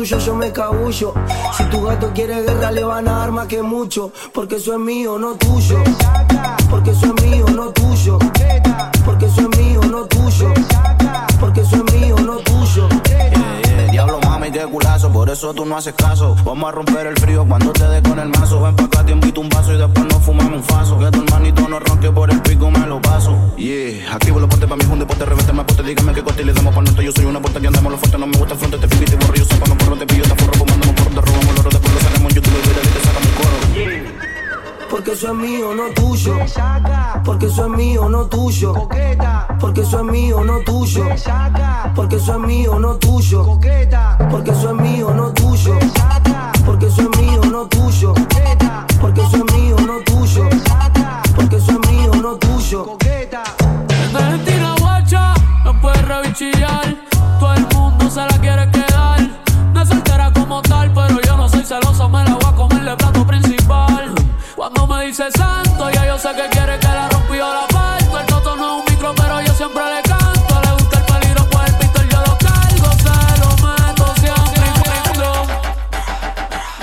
tuyo 0.00 0.18
yo 0.18 0.34
me 0.34 0.50
cabullo. 0.50 1.12
Si 1.54 1.64
tu 1.64 1.82
gato 1.82 2.10
quiere 2.14 2.42
guerra, 2.42 2.70
le 2.72 2.82
van 2.82 3.06
a 3.06 3.18
dar 3.18 3.32
más 3.32 3.46
que 3.48 3.60
mucho. 3.60 4.10
Porque 4.32 4.56
eso 4.56 4.72
es 4.72 4.78
mío, 4.78 5.18
no 5.18 5.34
tuyo. 5.34 5.76
Porque 6.70 6.92
eso 6.92 7.14
es 7.14 7.22
mío, 7.22 7.44
no 7.54 7.70
tuyo. 7.70 8.18
Porque 9.04 9.26
eso 9.26 9.42
es 9.42 9.58
mío, 9.58 9.80
no 9.82 10.06
tuyo. 10.06 10.54
Porque 11.38 11.60
eso 11.60 11.76
es 11.76 11.82
mío. 11.82 11.89
por 15.20 15.28
eso 15.28 15.52
tú 15.52 15.66
no 15.66 15.76
haces 15.76 15.92
caso. 15.92 16.34
Vamos 16.46 16.66
a 16.66 16.72
romper 16.72 17.06
el 17.06 17.14
frío 17.18 17.44
cuando 17.46 17.74
te 17.74 17.86
dé 17.86 18.00
con 18.00 18.18
el 18.18 18.30
mazo. 18.30 18.62
Ven 18.62 18.74
pa' 18.74 18.84
acá, 18.84 19.04
te 19.04 19.12
invito 19.12 19.42
un 19.42 19.50
vaso 19.50 19.74
y 19.74 19.76
después 19.76 20.06
nos 20.06 20.22
fumamos 20.22 20.54
un 20.54 20.64
faso. 20.64 20.98
Que 20.98 21.10
tu 21.10 21.20
hermanito 21.22 21.68
no 21.68 21.78
ronque 21.78 22.10
por 22.10 22.30
el 22.30 22.40
pico, 22.40 22.70
me 22.70 22.86
lo 22.86 23.02
paso. 23.02 23.36
Yeah, 23.58 24.14
activo 24.14 24.40
los 24.40 24.48
ponte 24.48 24.66
pa' 24.66 24.76
mí, 24.76 24.84
un 24.90 24.98
deporte, 24.98 25.26
revete 25.26 25.52
más 25.52 25.66
pote, 25.66 25.82
dígame 25.82 26.14
qué 26.14 26.22
corte 26.22 26.42
le 26.42 26.54
damos 26.54 26.74
pa' 26.74 26.80
nuestro. 26.80 27.02
Yo 27.02 27.12
soy 27.12 27.26
una 27.26 27.38
puerta 27.38 27.60
y 27.62 27.66
andamos 27.66 27.92
los 27.92 28.00
fuertes, 28.00 28.18
no 28.18 28.26
me 28.28 28.38
gusta 28.38 28.54
el 28.54 28.60
fronte, 28.60 28.78
te 28.78 28.88
pico 28.88 29.02
y 29.02 29.04
te 29.04 29.16
borro. 29.16 29.34
Yo 29.34 29.44
sopa, 29.44 29.68
no 29.68 29.76
porro, 29.76 29.96
te 29.98 30.06
pillo, 30.06 30.22
te 30.22 30.42
forro, 30.42 30.58
comando, 30.58 30.86
no 30.86 30.94
porro, 30.94 31.10
te 31.10 31.20
robamos 31.20 31.48
el 31.50 31.60
oro, 31.60 31.68
después 31.68 31.92
lo 31.92 32.00
sacamos 32.00 32.30
en 32.30 32.36
YouTube 32.36 32.54
y 32.56 32.94
te 32.94 33.00
sacamos 33.04 33.28
el 33.28 33.34
coro. 33.34 33.74
Yeah. 33.74 34.29
Porque 34.90 35.12
eso 35.12 35.28
es 35.28 35.34
mío, 35.34 35.74
no 35.74 35.88
tuyo. 35.94 36.34
Porque 37.24 37.46
eso 37.46 37.64
es 37.66 37.70
mío, 37.70 38.08
no 38.08 38.26
tuyo. 38.26 38.88
Porque 39.60 39.82
eso 39.82 40.00
es 40.00 40.04
mío, 40.04 40.44
no 40.44 40.58
tuyo. 40.60 41.04
Porque 41.94 42.16
eso 42.16 42.32
es 42.32 42.40
mío, 42.40 42.78
no 42.80 42.96
tuyo. 42.96 43.44
Porque 44.30 44.50
eso 44.50 44.70
es 44.70 44.76
mío, 44.76 45.14
no 45.14 45.32
tuyo. 45.32 45.78
Porque 46.66 46.86
eso 46.86 47.02
es 47.02 47.18
mío, 47.18 47.40
no 47.50 47.66
tuyo. 47.66 48.14
Porque 49.00 49.20
eso 49.20 49.36
es 49.36 49.54
mío, 49.54 49.76
no 49.86 50.00
tuyo. 50.04 50.48
Porque 51.36 51.56
eso 51.56 51.72
es 51.72 51.90
mío, 51.90 52.10
no 52.20 52.36
tuyo. 52.36 52.96
Tira 54.44 54.74
guacha, 54.80 55.34
no 55.64 55.80
puedes 55.80 56.06
revichillar. 56.06 56.96
Todo 57.38 57.54
el 57.54 57.66
mundo 57.74 58.10
se 58.10 58.20
la 58.20 58.38
quiere 58.40 58.70
quedar. 58.70 58.79
Dice 65.10 65.28
santo, 65.32 65.90
ya 65.90 66.06
yo 66.06 66.16
sé 66.16 66.28
que 66.36 66.48
quiere 66.50 66.78
que 66.78 66.86
la 66.86 67.08
rompió 67.08 67.52
la 67.52 67.66
parto. 67.66 68.20
El 68.20 68.26
toto 68.26 68.54
no 68.54 68.78
es 68.78 68.78
un 68.78 68.94
micro, 68.94 69.12
pero 69.16 69.40
yo 69.40 69.52
siempre 69.54 69.82
le 69.92 70.02
canto. 70.02 70.60
Le 70.62 70.72
gusta 70.72 70.98
el 70.98 71.04
peligro, 71.04 71.44
pues 71.50 71.68
el 71.68 71.74
pistol 71.78 72.08
yo 72.10 72.20
lo 72.28 72.38
cargo. 72.38 72.88
Se 73.02 73.14
lo 73.42 73.50
meto 73.66 74.06
siempre 74.20 74.68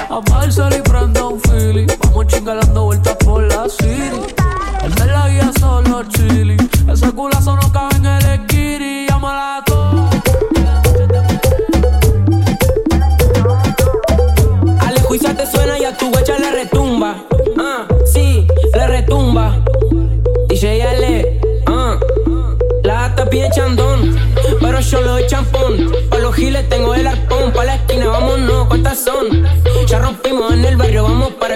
A 0.10 0.20
Marcel 0.30 0.74
y 0.78 0.82
prenda 0.82 1.26
un 1.26 1.40
Philly. 1.40 1.88
Vamos 2.04 2.28
chingalando 2.28 2.84
vueltas 2.84 3.16
por 3.16 3.44
la 3.44 3.70
city. 3.70 4.36
El 4.84 4.94
de 4.96 5.06
la 5.06 5.30
guía 5.30 5.52
solo 5.58 6.04
chili. 6.10 6.57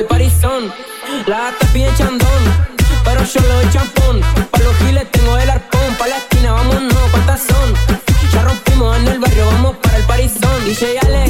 El 0.02 0.08
parizón. 0.08 0.74
La 1.28 1.38
gata 1.52 1.68
pide 1.74 1.94
chandón, 1.96 2.44
pero 3.04 3.24
yo 3.24 3.42
le 3.42 3.48
doy 3.48 3.70
champón. 3.72 4.22
Pa' 4.52 4.60
los 4.60 4.76
giles 4.78 5.10
tengo 5.12 5.38
el 5.38 5.50
arpón, 5.50 5.96
pa' 6.00 6.08
la 6.08 6.18
esquina 6.18 6.54
vámonos, 6.54 7.04
¿cuántas 7.12 7.42
son? 7.42 7.68
Ya 8.34 8.42
rompimos 8.42 8.98
en 8.98 9.08
el 9.08 9.20
barrio, 9.20 9.46
vamos 9.46 9.76
para 9.78 9.98
el 9.98 10.04
parizón. 10.04 10.66
DJ 10.66 11.00
Ale, 11.00 11.21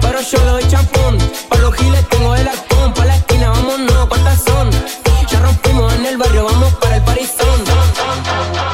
pero 0.00 0.20
yo 0.20 0.38
le 0.44 0.50
doy 0.50 0.68
champón. 0.68 1.18
Pa' 1.48 1.56
los 1.58 1.74
giles 1.74 2.06
tengo 2.08 2.34
el 2.34 2.46
arpón, 2.46 2.92
pa' 2.92 3.04
la 3.06 3.16
esquina 3.16 3.50
vámonos, 3.50 4.06
¿cuántas 4.06 4.42
son? 4.44 4.70
Ya 5.30 5.40
rompimos 5.40 5.92
en 5.94 6.06
el 6.06 6.16
barrio, 6.18 6.44
vamos 6.44 6.74
para 6.74 6.96
el 6.96 7.02
parizón. 7.02 7.64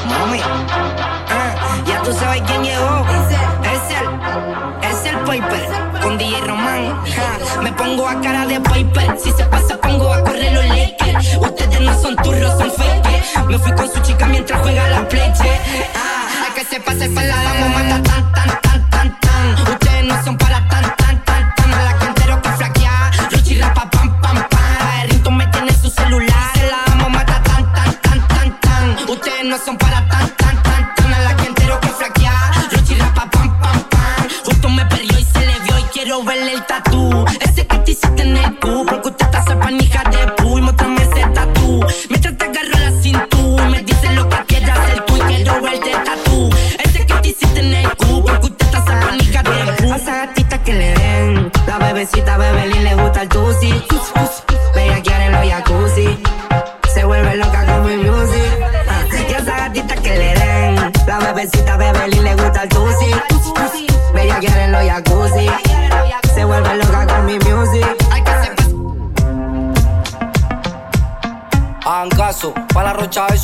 Mami, 0.09 0.41
ah, 0.43 1.55
ya 1.87 2.03
tú 2.03 2.13
sabes 2.13 2.43
quién 2.47 2.65
llegó. 2.65 3.07
Es 3.63 3.85
el, 3.97 4.91
es 4.91 5.13
el 5.13 5.19
Piper 5.21 6.01
con 6.03 6.19
DJ 6.19 6.41
Román. 6.41 7.05
ja. 7.15 7.61
me 7.63 7.73
pongo 7.73 8.09
a 8.09 8.21
cara 8.21 8.47
de 8.47 8.61
Piper. 8.61 9.17
Si 9.23 9.31
se 9.31 9.45
pasa, 9.45 9.77
pongo 9.81 10.13
a 10.13 10.23
correr 10.25 10.53
los 10.53 10.67
Lakers. 10.67 11.37
Ustedes 11.41 11.81
no 11.81 12.01
son 12.01 12.17
turros, 12.17 12.59
son 12.59 12.73
fake. 12.73 13.47
Me 13.49 13.59
fui 13.59 13.73
con 13.73 13.93
su 13.93 14.01
chica 14.01 14.27
mientras 14.27 14.61
juega 14.63 14.89
la 14.89 15.09
pleche. 15.09 15.61
Ah, 15.95 16.49
a 16.51 16.55
que 16.55 16.65
se 16.65 16.81
pase 16.81 17.09
para 17.11 17.29
la 17.29 17.43
damos 17.43 17.71
mata 17.71 18.04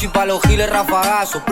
y 0.02 0.08
pa' 0.08 0.24
los 0.24 0.40
giles 0.42 0.70
rafagazo. 0.70 1.42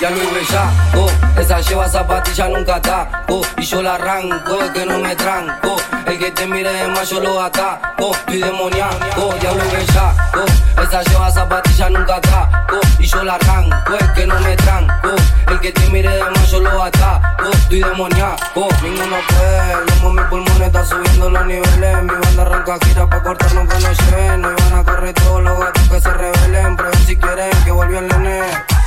Ya 0.00 0.10
lo 0.10 0.44
saco, 0.44 1.06
esa 1.40 1.60
lleva 1.60 1.88
zapatilla 1.88 2.48
nunca 2.48 2.80
taco 2.82 3.40
Y 3.56 3.62
yo 3.62 3.82
la 3.82 3.94
arranco, 3.94 4.60
es 4.62 4.70
que 4.72 4.84
no 4.84 4.98
me 4.98 5.16
tranco. 5.16 5.76
El 6.06 6.18
que 6.18 6.30
te 6.32 6.46
mire 6.46 6.70
de 6.70 6.88
más 6.88 7.08
yo 7.08 7.20
lo 7.20 7.40
ataco. 7.40 8.12
Estoy 8.14 8.42
demoníaco, 8.42 9.34
ya 9.40 9.52
lo 9.52 9.86
saco 9.92 10.44
Esa 10.82 11.02
lleva 11.02 11.30
zapatilla 11.30 11.88
nunca 11.88 12.20
taco 12.20 12.80
Y 12.98 13.06
yo 13.06 13.24
la 13.24 13.36
arranco, 13.36 13.94
es 13.98 14.10
que 14.10 14.26
no 14.26 14.38
me 14.40 14.56
tranco. 14.56 15.10
El 15.48 15.60
que 15.60 15.72
te 15.72 15.88
mire 15.88 16.10
de 16.10 16.24
más 16.24 16.50
yo 16.50 16.60
lo 16.60 16.82
ataco 16.82 17.25
Estoy 17.52 17.80
demoníaco, 17.80 18.68
ninguno 18.82 19.16
puede 19.28 20.00
Como 20.00 20.12
mi 20.12 20.22
pulmón 20.28 20.62
está 20.62 20.84
subiendo 20.84 21.30
los 21.30 21.46
niveles 21.46 22.02
Mi 22.02 22.12
banda 22.12 22.42
arranca 22.42 22.78
gira 22.84 23.08
pa' 23.08 23.22
cortarnos 23.22 23.68
que 23.68 23.80
no 23.80 23.92
lleven 23.92 24.40
No 24.42 24.52
iban 24.52 24.74
a 24.74 24.84
correr 24.84 25.14
todos 25.14 25.42
los 25.42 25.58
gatos 25.58 25.88
que 25.88 26.00
se 26.00 26.12
rebelen 26.12 26.76
Prueben 26.76 27.06
si 27.06 27.16
quieren 27.16 27.50
que 27.64 27.70
volvió 27.70 27.98
el 27.98 28.08
nene 28.08 28.42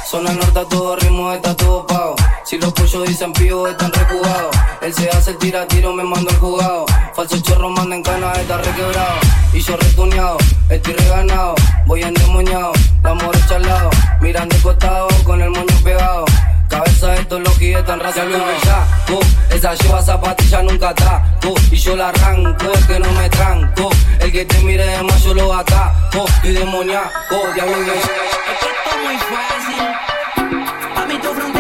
Zona 0.10 0.34
norte 0.34 0.58
a 0.58 0.66
todo 0.66 0.96
ritmo 0.96 1.32
está 1.34 1.56
todo 1.56 1.86
pago. 1.86 2.16
Si 2.44 2.58
los 2.58 2.74
puchos 2.74 3.08
dicen 3.08 3.32
pío 3.32 3.68
están 3.68 3.92
rejugados. 3.94 4.58
Él 4.82 4.92
se 4.92 5.08
hace 5.08 5.30
el 5.30 5.38
tira 5.38 5.68
tiro, 5.68 5.94
me 5.94 6.04
mando 6.04 6.32
el 6.32 6.38
jugado. 6.38 6.88
Falso 7.14 7.40
chorro 7.42 7.70
manda 7.70 7.96
en 7.96 8.02
cana, 8.02 8.32
está 8.34 8.58
requebrado. 8.58 9.20
Y 9.54 9.60
yo 9.60 9.78
retuneado, 9.78 10.38
estoy 10.68 10.94
reganado. 10.94 11.54
Voy 11.86 12.02
endemoniado, 12.02 12.72
la 13.04 13.14
morecha 13.14 13.58
al 13.58 13.68
lado. 13.68 13.92
Miran 14.20 14.50
de 14.50 14.58
costado 14.64 15.10
con 15.24 15.44
el 15.44 15.52
moño 15.52 15.76
pegado. 15.84 16.26
Cabeza 17.30 17.60
de 17.60 17.78
estos 17.78 18.00
los 18.00 18.42
que 18.42 18.68
saco 18.68 19.20
Esa 19.52 19.76
lleva 19.76 20.02
zapatilla 20.02 20.64
nunca 20.64 20.90
ataco 20.90 21.54
Y 21.72 21.76
yo 21.76 21.96
la 21.96 22.10
arranco, 22.10 22.72
es 22.74 22.86
que 22.86 23.00
no 23.00 23.12
me 23.12 23.30
tranco. 23.30 23.90
El 24.20 24.32
que 24.32 24.46
te 24.46 24.60
mire 24.64 24.86
de 24.86 25.04
más 25.04 25.24
yo 25.24 25.34
lo 25.36 25.54
ataco. 25.54 26.26
Estoy 26.28 26.54
demoníaco, 26.54 27.36
diablo 27.54 27.78
que 27.86 28.00
Esto 28.00 28.68
es 28.90 29.04
muy 29.06 29.18
fácil. 29.30 30.96
Pa' 30.96 31.06
mí 31.06 31.18
tu 31.20 31.34
frontera 31.34 31.59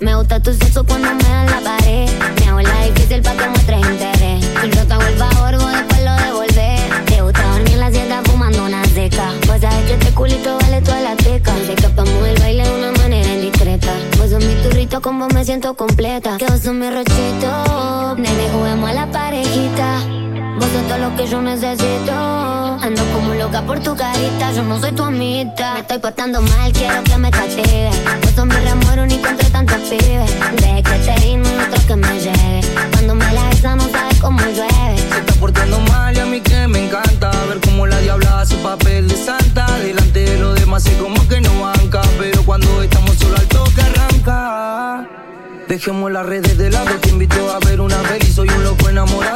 Me 0.00 0.14
gusta 0.14 0.38
tu 0.38 0.52
sexo 0.52 0.84
cuando 0.84 1.12
me 1.12 1.24
dan 1.24 1.46
la 1.46 1.60
pared. 1.60 2.08
Me 2.38 2.46
hago 2.46 2.60
la 2.60 2.84
difícil 2.84 3.22
para 3.22 3.36
que 3.36 3.48
muestres 3.48 3.80
interés. 3.80 4.44
Y 4.64 4.70
yo 4.70 4.86
te 4.86 4.92
hago 4.92 5.02
el 5.02 5.18
después 5.18 6.04
lo 6.04 6.14
devolver. 6.14 7.04
Te 7.06 7.22
gusta 7.22 7.42
dormir 7.42 7.72
en 7.72 7.80
la 7.80 7.90
siesta 7.90 8.22
fumando 8.22 8.64
una 8.64 8.84
seca. 8.84 9.32
Vos 9.48 9.60
sabes 9.60 9.84
que 9.86 9.94
este 9.94 10.12
culito 10.12 10.56
vale 10.60 10.80
toda 10.80 11.00
la 11.00 11.16
teca. 11.16 11.52
Te 11.54 11.72
escapamos 11.72 12.22
del 12.22 12.38
baile 12.38 12.68
de 12.68 12.78
una 12.78 12.92
manera 12.92 13.32
indiscreta. 13.32 13.92
Vos 14.16 14.30
sos 14.30 14.44
mi 14.44 14.54
turrito, 14.62 15.02
con 15.02 15.18
vos 15.18 15.34
me 15.34 15.44
siento 15.44 15.74
completa. 15.74 16.36
Que 16.36 16.46
vos 16.46 16.60
sos 16.60 16.74
mi 16.74 16.88
rochito. 16.88 18.14
Nene, 18.18 18.48
juguemos 18.52 18.88
a 18.88 18.92
la 18.92 19.10
parejita. 19.10 20.15
Sos 20.72 20.88
todo 20.88 20.98
lo 20.98 21.16
que 21.16 21.26
yo 21.26 21.40
necesito. 21.40 22.12
Ando 22.12 23.02
como 23.12 23.34
loca 23.34 23.62
por 23.62 23.78
tu 23.80 23.94
carita, 23.96 24.52
yo 24.52 24.62
no 24.62 24.78
soy 24.78 24.92
tu 24.92 25.02
amita. 25.02 25.74
Me 25.74 25.80
estoy 25.80 25.98
portando 25.98 26.40
mal, 26.40 26.72
quiero 26.72 27.02
que 27.04 27.16
me 27.16 27.30
castigue. 27.30 27.90
Sos 28.34 28.46
mi 28.46 28.54
remuero 28.54 29.06
ni 29.06 29.14
entre 29.14 29.50
tantos 29.50 29.78
pibes. 29.88 30.30
Deje 30.60 30.82
que 30.82 30.98
te 30.98 31.16
ritmo 31.16 31.48
y 31.48 31.62
otro 31.62 31.86
que 31.86 31.96
me 31.96 32.20
llegue. 32.20 32.60
Cuando 32.92 33.14
me 33.14 33.32
la 33.32 33.48
besa 33.48 33.76
no 33.76 33.88
sabes 33.90 34.18
cómo 34.20 34.40
llueve. 34.40 34.98
Se 34.98 35.18
está 35.18 35.34
portando 35.40 35.78
mal 35.80 36.16
y 36.16 36.20
a 36.20 36.26
mí 36.26 36.40
que 36.40 36.66
me 36.68 36.86
encanta 36.86 37.30
ver 37.48 37.60
cómo 37.64 37.86
la 37.86 37.98
diabla 38.00 38.40
hace 38.40 38.56
papel 38.56 39.08
de 39.08 39.16
santa. 39.16 39.66
Delante 39.78 40.20
de 40.20 40.38
los 40.38 40.58
demás 40.58 40.82
sé 40.82 40.96
como 40.98 41.26
que 41.28 41.40
no 41.40 41.60
banca, 41.60 42.02
pero 42.18 42.42
cuando 42.44 42.82
estamos 42.82 43.16
solo 43.16 43.36
al 43.36 43.46
toque 43.46 43.80
arranca. 43.80 45.08
Dejemos 45.68 46.12
las 46.12 46.24
redes 46.24 46.56
de 46.56 46.70
lado, 46.70 46.90
te 47.00 47.10
invito 47.10 47.50
a 47.52 47.58
ver 47.66 47.80
una 47.80 47.96
peli, 48.02 48.30
soy 48.32 48.48
un 48.48 48.62
loco 48.62 48.88
enamorado 48.88 49.35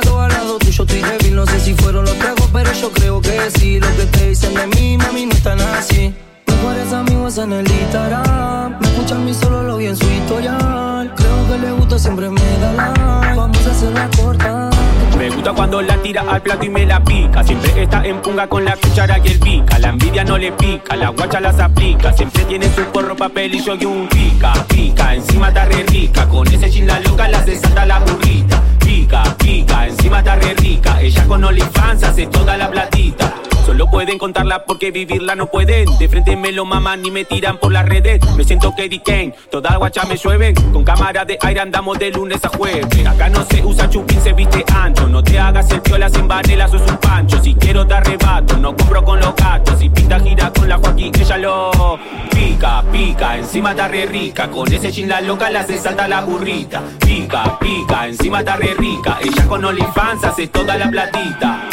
que 3.30 3.50
sí. 3.58 3.80
Lo 3.80 3.96
que 3.96 4.06
te 4.06 4.28
dicen 4.28 4.54
de 4.54 4.66
mí, 4.66 4.98
mami, 4.98 5.26
no 5.26 5.32
están 5.32 5.60
así. 5.60 6.12
Mejores 6.46 6.92
amigos 6.92 7.38
en 7.38 7.52
el 7.52 7.70
Instagram, 7.70 8.78
me 8.80 8.86
escuchan 8.88 9.24
mi 9.24 9.32
solo 9.32 9.62
lo 9.62 9.76
vi 9.76 9.86
en 9.86 9.96
su 9.96 10.06
historial. 10.10 11.12
Creo 11.14 11.48
que 11.48 11.58
le 11.58 11.72
gusta, 11.72 11.98
siempre 11.98 12.28
me 12.28 12.40
da 12.60 12.72
like, 12.72 13.36
vamos 13.36 13.66
a 13.66 13.70
hacerla 13.70 14.10
corta. 14.16 14.70
Me 15.16 15.30
gusta 15.30 15.52
cuando 15.52 15.80
la 15.82 15.96
tira 16.02 16.22
al 16.22 16.42
plato 16.42 16.64
y 16.64 16.68
me 16.68 16.86
la 16.86 17.02
pica. 17.02 17.44
Siempre 17.44 17.82
está 17.82 18.04
en 18.04 18.20
punga 18.20 18.46
con 18.46 18.64
la 18.64 18.76
cuchara 18.76 19.18
y 19.18 19.28
el 19.28 19.38
pica. 19.38 19.78
La 19.78 19.90
envidia 19.90 20.24
no 20.24 20.38
le 20.38 20.52
pica, 20.52 20.96
la 20.96 21.10
guacha 21.10 21.40
las 21.40 21.58
aplica. 21.60 22.12
Siempre 22.12 22.44
tiene 22.44 22.66
su 22.74 22.82
porro, 22.84 23.16
papel 23.16 23.54
y 23.54 23.62
yo 23.62 23.74
y 23.74 23.84
un 23.84 24.08
pica. 24.08 24.52
Pica, 24.68 25.14
encima 25.14 25.48
está 25.48 25.66
re 25.66 25.82
rica. 25.84 26.26
Con 26.28 26.46
ese 26.48 26.70
chin 26.70 26.86
la 26.86 27.00
loca 27.00 27.28
la 27.28 27.44
se 27.44 27.56
salta 27.58 27.86
la 27.86 28.00
burrita. 28.00 28.62
Pica, 28.90 29.22
pica, 29.38 29.86
encima 29.86 30.18
está 30.18 30.34
re 30.34 30.52
rica. 30.54 31.00
Ella 31.00 31.24
con 31.28 31.44
OnlyFans 31.44 32.02
hace 32.02 32.26
toda 32.26 32.56
la 32.56 32.68
platita. 32.68 33.32
Solo 33.64 33.86
pueden 33.90 34.18
contarla 34.18 34.64
porque 34.64 34.90
vivirla 34.90 35.34
no 35.34 35.46
pueden. 35.46 35.86
De 35.98 36.08
frente 36.08 36.36
me 36.36 36.52
lo 36.52 36.64
maman 36.64 37.04
y 37.04 37.10
me 37.10 37.24
tiran 37.24 37.58
por 37.58 37.72
las 37.72 37.86
redes. 37.86 38.20
Me 38.36 38.44
siento 38.44 38.74
que 38.74 38.88
Kane, 39.02 39.34
toda 39.50 39.76
guacha 39.76 40.04
me 40.04 40.16
llueven. 40.16 40.54
Con 40.72 40.84
cámara 40.84 41.24
de 41.24 41.38
aire 41.40 41.60
andamos 41.60 41.98
de 41.98 42.10
lunes 42.10 42.44
a 42.44 42.48
jueves. 42.48 43.06
Acá 43.06 43.28
no 43.28 43.44
se 43.44 43.62
usa 43.64 43.88
chupín, 43.88 44.20
se 44.20 44.32
viste 44.32 44.64
ancho. 44.74 45.06
No 45.06 45.22
te 45.22 45.38
hagas 45.38 45.70
el 45.70 45.80
piola 45.80 46.08
sin 46.08 46.26
varela, 46.26 46.68
sos 46.68 46.82
un 46.82 46.96
pancho. 46.98 47.42
Si 47.42 47.54
quiero 47.54 47.86
te 47.86 47.94
arrebato, 47.94 48.56
no 48.56 48.76
compro 48.76 49.04
con 49.04 49.20
los 49.20 49.34
gatos. 49.36 49.78
Si 49.78 49.88
pinta 49.88 50.18
gira 50.20 50.52
con 50.52 50.68
la 50.68 50.78
Joaquín, 50.78 51.12
ella 51.18 51.36
lo 51.38 51.98
pica, 52.30 52.82
pica. 52.90 53.36
Encima 53.38 53.70
está 53.70 53.88
re 53.88 54.06
rica. 54.06 54.48
Con 54.48 54.72
ese 54.72 54.90
chin 54.90 55.08
la 55.08 55.20
loca 55.20 55.50
la 55.50 55.64
se 55.64 55.78
salta 55.78 56.08
la 56.08 56.22
burrita. 56.22 56.82
Pica, 56.98 57.58
pica. 57.58 58.06
Encima 58.06 58.40
está 58.40 58.56
re 58.56 58.74
rica. 58.74 59.18
Ella 59.22 59.46
con 59.46 59.64
OnlyFans 59.64 60.24
hace 60.24 60.48
toda 60.48 60.76
la 60.76 60.90
platita 60.90 61.68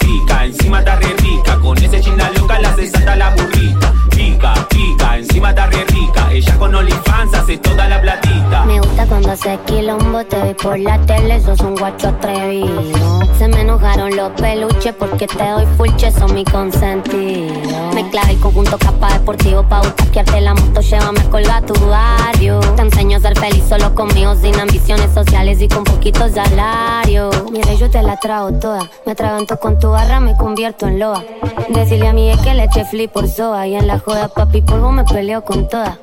rica, 0.00 0.44
encima 0.44 0.82
te 0.82 0.96
re 0.96 1.14
rica, 1.18 1.58
con 1.58 1.76
ese 1.78 2.00
chinalo 2.00 2.39
loca 2.50 2.60
la 2.60 2.76
se 2.76 2.88
salta 2.88 3.16
la 3.16 3.30
burrita. 3.30 3.92
Pica, 4.10 4.54
pica. 4.68 5.18
Encima 5.18 5.50
está 5.50 5.66
re 5.66 5.84
rica. 5.84 6.32
Ella 6.32 6.56
con 6.58 6.74
OnlyFans 6.74 7.34
hace 7.34 7.58
toda 7.58 7.88
la 7.88 8.00
platita. 8.00 8.64
Me 8.64 8.80
gusta 8.80 9.06
cuando 9.06 9.32
hace 9.32 9.58
quilombo, 9.66 10.24
te 10.24 10.42
vi 10.42 10.54
por 10.54 10.78
la 10.78 10.98
tele, 11.06 11.40
sos 11.40 11.60
un 11.60 11.74
guacho 11.74 12.08
atrevido. 12.08 13.20
Se 13.38 13.48
me 13.48 13.62
enojaron 13.62 14.14
los 14.16 14.30
peluches 14.32 14.94
porque 14.94 15.26
te 15.26 15.48
doy 15.48 15.66
full 15.76 15.88
son 16.18 16.34
mi 16.34 16.44
consentido. 16.44 17.92
Me 17.94 18.08
clavé 18.10 18.32
el 18.32 18.40
conjunto 18.40 18.78
capa 18.78 19.12
deportivo 19.14 19.62
pa' 19.62 19.80
buscarte 19.80 20.40
la 20.40 20.54
moto, 20.54 20.80
llévame 20.80 21.20
a 21.20 21.30
colgar 21.30 21.64
tu 21.64 21.74
barrio. 21.86 22.60
Te 22.76 22.82
enseño 22.82 23.18
a 23.18 23.20
ser 23.20 23.38
feliz 23.38 23.64
solo 23.68 23.94
conmigo, 23.94 24.34
sin 24.34 24.58
ambiciones 24.58 25.12
sociales 25.12 25.60
y 25.60 25.68
con 25.68 25.84
poquito 25.84 26.28
salario. 26.28 27.30
Mira, 27.50 27.72
yo 27.74 27.90
te 27.90 28.02
la 28.02 28.16
trago 28.16 28.52
toda, 28.52 28.90
me 29.06 29.12
atraganto 29.12 29.58
con 29.58 29.78
tu 29.78 29.90
barra, 29.90 30.20
me 30.20 30.36
convierto 30.36 30.86
en 30.86 30.98
loa. 30.98 31.24
Decirle 31.70 32.08
a 32.08 32.12
mi 32.12 32.30
que 32.42 32.54
le 32.54 32.64
eche 32.64 32.84
flip 32.84 33.10
por 33.10 33.28
soa 33.28 33.66
y 33.66 33.74
en 33.74 33.86
la 33.86 33.98
joda 33.98 34.28
papi 34.28 34.62
polvo 34.62 34.92
me 34.92 35.04
peleo 35.04 35.44
con 35.44 35.68
toda. 35.68 35.98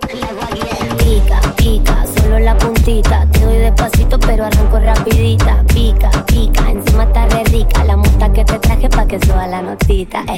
Pica, 0.98 1.40
pica, 1.56 2.06
solo 2.18 2.40
la 2.40 2.58
puntita. 2.58 3.26
Te 3.32 3.40
doy 3.40 3.58
despacito, 3.58 4.20
pero 4.20 4.46
arranco 4.46 4.80
rapidita. 4.80 5.64
Pica, 5.74 6.10
pica, 6.26 6.70
encima 6.70 7.04
está 7.04 7.26
re 7.28 7.44
rica. 7.46 7.84
La 7.86 7.98
muta 7.98 8.32
que 8.32 8.46
te 8.46 8.60
traje 8.60 8.90
pa' 8.90 9.06
que 9.06 9.20
suba 9.26 9.48
la 9.48 9.62
notita. 9.62 10.24
eh. 10.28 10.38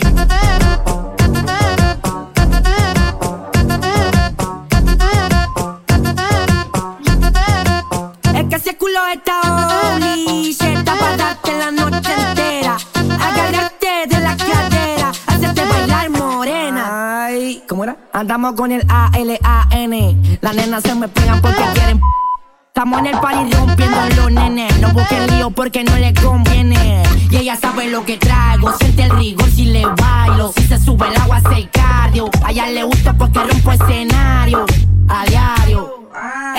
Es 8.35 8.45
que 8.49 8.55
ese 8.55 8.77
culo 8.77 8.99
está 9.13 9.48
Andamos 18.19 18.51
con 18.51 18.69
el 18.69 18.85
A-L-A-N. 18.89 20.17
Las 20.41 20.53
nenas 20.53 20.83
se 20.83 20.93
me 20.93 21.07
pegan 21.07 21.41
porque 21.41 21.63
quieren. 21.73 22.01
Estamos 22.67 22.99
en 22.99 23.05
el 23.05 23.17
party 23.17 23.53
rompiendo 23.53 23.97
los 24.17 24.31
nenes. 24.33 24.77
No 24.81 24.89
busquen 24.91 25.25
lío 25.27 25.49
porque 25.51 25.85
no 25.85 25.95
le 25.95 26.13
conviene. 26.13 27.01
Y 27.31 27.37
ella 27.37 27.55
sabe 27.55 27.89
lo 27.89 28.03
que 28.03 28.17
traigo. 28.17 28.73
Siente 28.73 29.03
el 29.03 29.11
rigor 29.11 29.49
si 29.49 29.67
le 29.67 29.85
bailo. 29.85 30.51
Si 30.53 30.63
se 30.63 30.77
sube 30.77 31.07
el 31.07 31.15
agua, 31.15 31.37
hace 31.37 31.69
cardio. 31.69 32.29
A 32.43 32.51
ella 32.51 32.67
le 32.67 32.83
gusta 32.83 33.13
porque 33.13 33.39
rompo 33.39 33.71
escenario. 33.71 34.65
A 35.07 35.25
diario. 35.25 36.09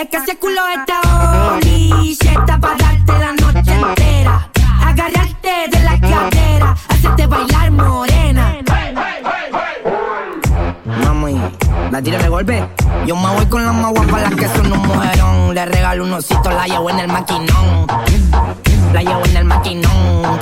Es 0.00 0.08
que 0.08 0.16
ese 0.16 0.38
culo 0.38 0.62
está 0.66 1.02
está 1.60 2.58
para 2.58 2.76
darte 2.76 3.12
la 3.18 3.32
noche 3.32 3.72
entera 3.72 4.48
Agarrarte 4.80 5.68
de 5.70 5.82
la 5.82 6.00
cadera 6.00 6.76
Hacerte 6.88 7.26
bailar 7.26 7.69
la 12.00 12.04
tira 12.04 12.18
de 12.18 12.28
golpe. 12.28 12.64
Yo 13.06 13.14
me 13.14 13.34
voy 13.34 13.46
con 13.46 13.62
las 13.64 13.74
más 13.74 13.90
guapas, 13.92 14.22
las 14.22 14.34
que 14.34 14.48
son 14.48 14.72
un 14.72 14.78
mujerón. 14.78 15.54
Le 15.54 15.66
regalo 15.66 16.04
un 16.04 16.12
osito, 16.14 16.50
la 16.50 16.66
llevo 16.66 16.88
en 16.88 16.98
el 16.98 17.08
maquinón. 17.08 17.86
La 18.94 19.02
llevo 19.02 19.24
en 19.26 19.36
el 19.36 19.44
maquinón. 19.44 20.38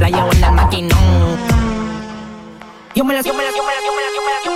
La 0.00 0.08
llevo 0.08 0.32
en 0.32 0.44
el 0.44 0.52
maquinón. 0.52 0.98
Yo 2.94 3.04
me 3.04 3.14
la, 3.14 3.20
yo 3.22 3.34
me 3.34 3.42
la, 3.42 3.50
yo 3.50 3.62
me 3.62 3.72
la, 3.72 3.80
yo 3.84 3.92
me 3.96 4.02
la, 4.02 4.08
yo 4.14 4.22
me 4.22 4.30
la, 4.32 4.51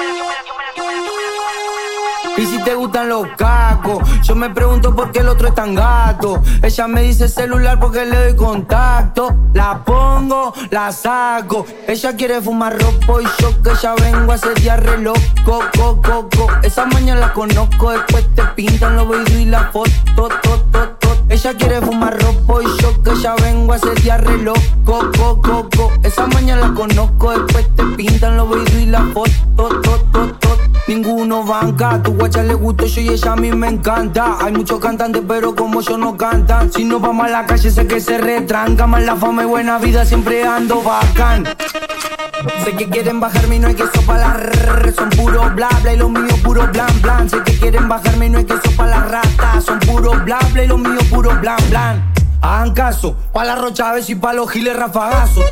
te 2.66 2.74
gustan 2.74 3.08
los 3.08 3.28
cacos. 3.36 4.02
Yo 4.24 4.34
me 4.34 4.50
pregunto 4.50 4.92
por 4.92 5.12
qué 5.12 5.20
el 5.20 5.28
otro 5.28 5.46
es 5.46 5.54
tan 5.54 5.76
gato. 5.76 6.42
Ella 6.60 6.88
me 6.88 7.02
dice 7.02 7.28
celular 7.28 7.78
porque 7.78 8.04
le 8.04 8.16
doy 8.16 8.34
contacto. 8.34 9.32
La 9.54 9.84
pongo, 9.84 10.52
la 10.70 10.90
saco. 10.90 11.64
Ella 11.86 12.16
quiere 12.16 12.42
fumar 12.42 12.76
ropo 12.76 13.20
y 13.20 13.24
yo 13.38 13.62
que 13.62 13.70
ya 13.80 13.94
vengo 13.94 14.32
a 14.32 14.34
hacer 14.34 14.54
diarre 14.54 14.98
loco, 14.98 15.60
co, 15.76 16.00
co. 16.02 16.48
Esa 16.64 16.86
mañana 16.86 17.20
la 17.20 17.32
conozco, 17.32 17.92
después 17.92 18.26
te 18.34 18.42
pintan 18.56 18.96
los 18.96 19.08
videos 19.08 19.30
y 19.30 19.44
la 19.44 19.70
foto, 19.70 19.90
to, 20.16 20.28
to, 20.72 20.88
to. 20.98 21.16
Ella 21.28 21.54
quiere 21.54 21.80
fumar 21.80 22.20
ropo 22.20 22.62
y 22.62 22.66
yo 22.82 23.00
que 23.00 23.14
ya 23.22 23.36
vengo 23.36 23.74
a 23.74 23.76
hacer 23.76 23.94
diarre 24.02 24.38
loco, 24.38 24.60
co, 25.16 25.40
co, 25.40 25.68
co. 25.76 25.92
Esa 26.02 26.26
mañana 26.26 26.68
la 26.68 26.74
conozco, 26.74 27.30
después 27.30 27.72
te 27.76 27.84
pintan 27.96 28.36
los 28.36 28.48
videos 28.48 28.82
y 28.82 28.86
la 28.86 29.04
foto, 29.14 29.30
to, 29.56 30.00
to, 30.10 30.26
to. 30.40 30.75
Ninguno 30.88 31.42
banca, 31.42 31.94
a 31.94 32.02
tu 32.02 32.12
guacha 32.12 32.44
le 32.44 32.54
gusto 32.54 32.86
yo 32.86 33.00
y 33.00 33.08
ella 33.08 33.32
a 33.32 33.36
mí 33.36 33.50
me 33.50 33.66
encanta. 33.66 34.36
Hay 34.40 34.52
muchos 34.52 34.78
cantantes, 34.78 35.20
pero 35.26 35.52
como 35.54 35.80
yo 35.80 35.98
no 35.98 36.16
cantan. 36.16 36.72
Si 36.72 36.84
no 36.84 37.00
vamos 37.00 37.26
a 37.26 37.28
la 37.28 37.44
calle, 37.44 37.72
sé 37.72 37.88
que 37.88 38.00
se 38.00 38.18
retranca. 38.18 38.86
Más 38.86 39.02
la 39.02 39.16
fama 39.16 39.42
y 39.42 39.46
buena 39.46 39.78
vida, 39.78 40.04
siempre 40.04 40.46
ando 40.46 40.82
bacán. 40.82 41.44
Sé 42.64 42.76
que 42.76 42.88
quieren 42.88 43.18
bajarme 43.18 43.56
y 43.56 43.58
no 43.58 43.66
hay 43.66 43.74
queso 43.74 44.00
para 44.06 44.20
la 44.20 44.34
rrr, 44.34 44.94
Son 44.94 45.10
puro 45.10 45.50
bla 45.56 45.68
bla 45.82 45.92
y 45.92 45.96
lo 45.96 46.08
mío 46.08 46.36
puro 46.44 46.64
blan 46.68 47.02
blan. 47.02 47.28
Sé 47.28 47.42
que 47.42 47.58
quieren 47.58 47.88
bajarme 47.88 48.26
y 48.26 48.30
no 48.30 48.38
hay 48.38 48.44
queso 48.44 48.70
para 48.76 48.90
la 48.90 49.00
rata. 49.06 49.60
Son 49.60 49.80
puro 49.80 50.12
bla 50.22 50.38
bla 50.52 50.62
y 50.62 50.68
lo 50.68 50.78
mío 50.78 51.00
puro 51.10 51.34
blan 51.40 51.58
blan. 51.68 52.12
Hagan 52.42 52.74
caso, 52.74 53.16
pa' 53.32 53.44
la 53.44 53.56
rocha 53.56 53.92
y 54.06 54.14
pa' 54.14 54.32
los 54.34 54.48
giles 54.48 54.76
rafagazos. 54.76 55.44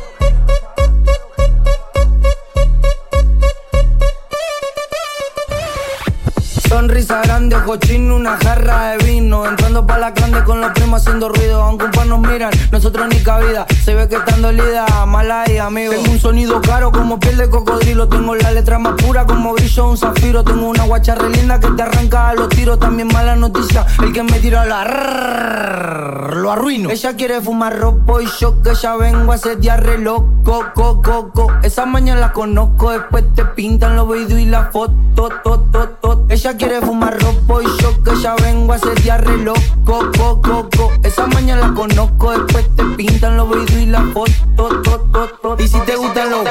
Sonrisa 6.75 7.21
grande, 7.21 7.55
cochino, 7.65 8.17
una 8.17 8.35
jarra 8.35 8.89
de 8.89 9.05
vino. 9.05 9.45
Entrando 9.45 9.87
pa' 9.87 9.97
la 9.97 10.11
grande 10.11 10.43
con 10.43 10.59
los 10.59 10.71
primos 10.71 11.01
haciendo 11.01 11.29
ruido. 11.29 11.63
Aunque 11.63 11.85
un 11.85 11.91
par 11.91 12.05
nos 12.05 12.19
miran, 12.19 12.51
nosotros 12.69 13.07
ni 13.07 13.23
cabida. 13.23 13.65
Se 13.85 13.95
ve 13.95 14.09
que 14.09 14.17
están 14.17 14.41
dolida, 14.41 14.85
mala 15.05 15.43
ahí, 15.43 15.57
amigo. 15.57 15.93
Tengo 15.93 16.11
un 16.11 16.19
sonido 16.19 16.61
caro 16.61 16.91
como 16.91 17.17
piel 17.17 17.37
de 17.37 17.49
cocodrilo. 17.49 18.09
Tengo 18.09 18.35
la 18.35 18.51
letra 18.51 18.77
más 18.77 19.01
pura 19.01 19.25
como 19.25 19.53
brillo 19.53 19.89
un 19.91 19.97
zafiro. 19.97 20.43
Tengo 20.43 20.67
una 20.67 20.83
guacha 20.83 21.15
re 21.15 21.29
linda 21.29 21.61
que 21.61 21.69
te 21.69 21.81
arranca 21.81 22.27
a 22.27 22.33
los 22.33 22.49
tiros. 22.49 22.77
También 22.77 23.07
mala 23.07 23.37
noticia, 23.37 23.85
el 24.03 24.11
que 24.11 24.23
me 24.23 24.37
tira 24.39 24.65
la 24.65 24.83
rrrr, 24.83 26.35
lo 26.35 26.51
arruino. 26.51 26.89
Ella 26.89 27.15
quiere 27.15 27.39
fumar 27.39 27.79
ropo 27.79 28.19
y 28.19 28.27
yo 28.37 28.61
que 28.61 28.75
ya 28.75 28.97
vengo 28.97 29.31
a 29.31 29.35
hacer 29.35 29.61
diarre 29.61 29.97
loco, 29.97 30.65
co, 30.73 31.01
co, 31.01 31.31
co. 31.31 31.47
Esa 31.63 31.85
mañana 31.85 32.19
la 32.19 32.33
conozco, 32.33 32.91
después 32.91 33.23
te 33.33 33.45
pintan 33.45 33.95
los 33.95 34.11
videos 34.11 34.41
y 34.41 34.45
la 34.45 34.65
foto, 34.73 34.93
to, 35.15 35.29
to, 35.71 35.89
to. 36.01 36.25
Ella 36.27 36.57
quiere 36.57 36.64
fumar 36.81 37.19
ropo 37.21 37.61
y 37.61 37.65
yo 37.81 38.03
que 38.03 38.15
ya 38.21 38.35
vengo 38.35 38.73
a 38.73 38.75
hacer 38.75 39.01
diarre 39.01 39.37
loco, 39.37 40.11
co, 40.17 40.41
co, 40.41 40.69
co. 40.75 40.91
Esa 41.03 41.27
mañana 41.27 41.67
la 41.67 41.73
conozco, 41.73 42.31
después 42.31 42.75
te 42.75 42.83
pintan 42.97 43.37
los 43.37 43.49
videos 43.49 43.71
y 43.71 43.85
la 43.85 44.01
foto, 44.13 44.33
to, 44.55 45.01
to, 45.11 45.27
to. 45.41 45.63
Y 45.63 45.67
si 45.67 45.79
te 45.81 45.95
gustan 45.95 46.29
los 46.31 46.43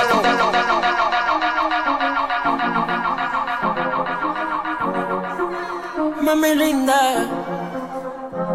Mami 6.23 6.55
linda, 6.55 7.27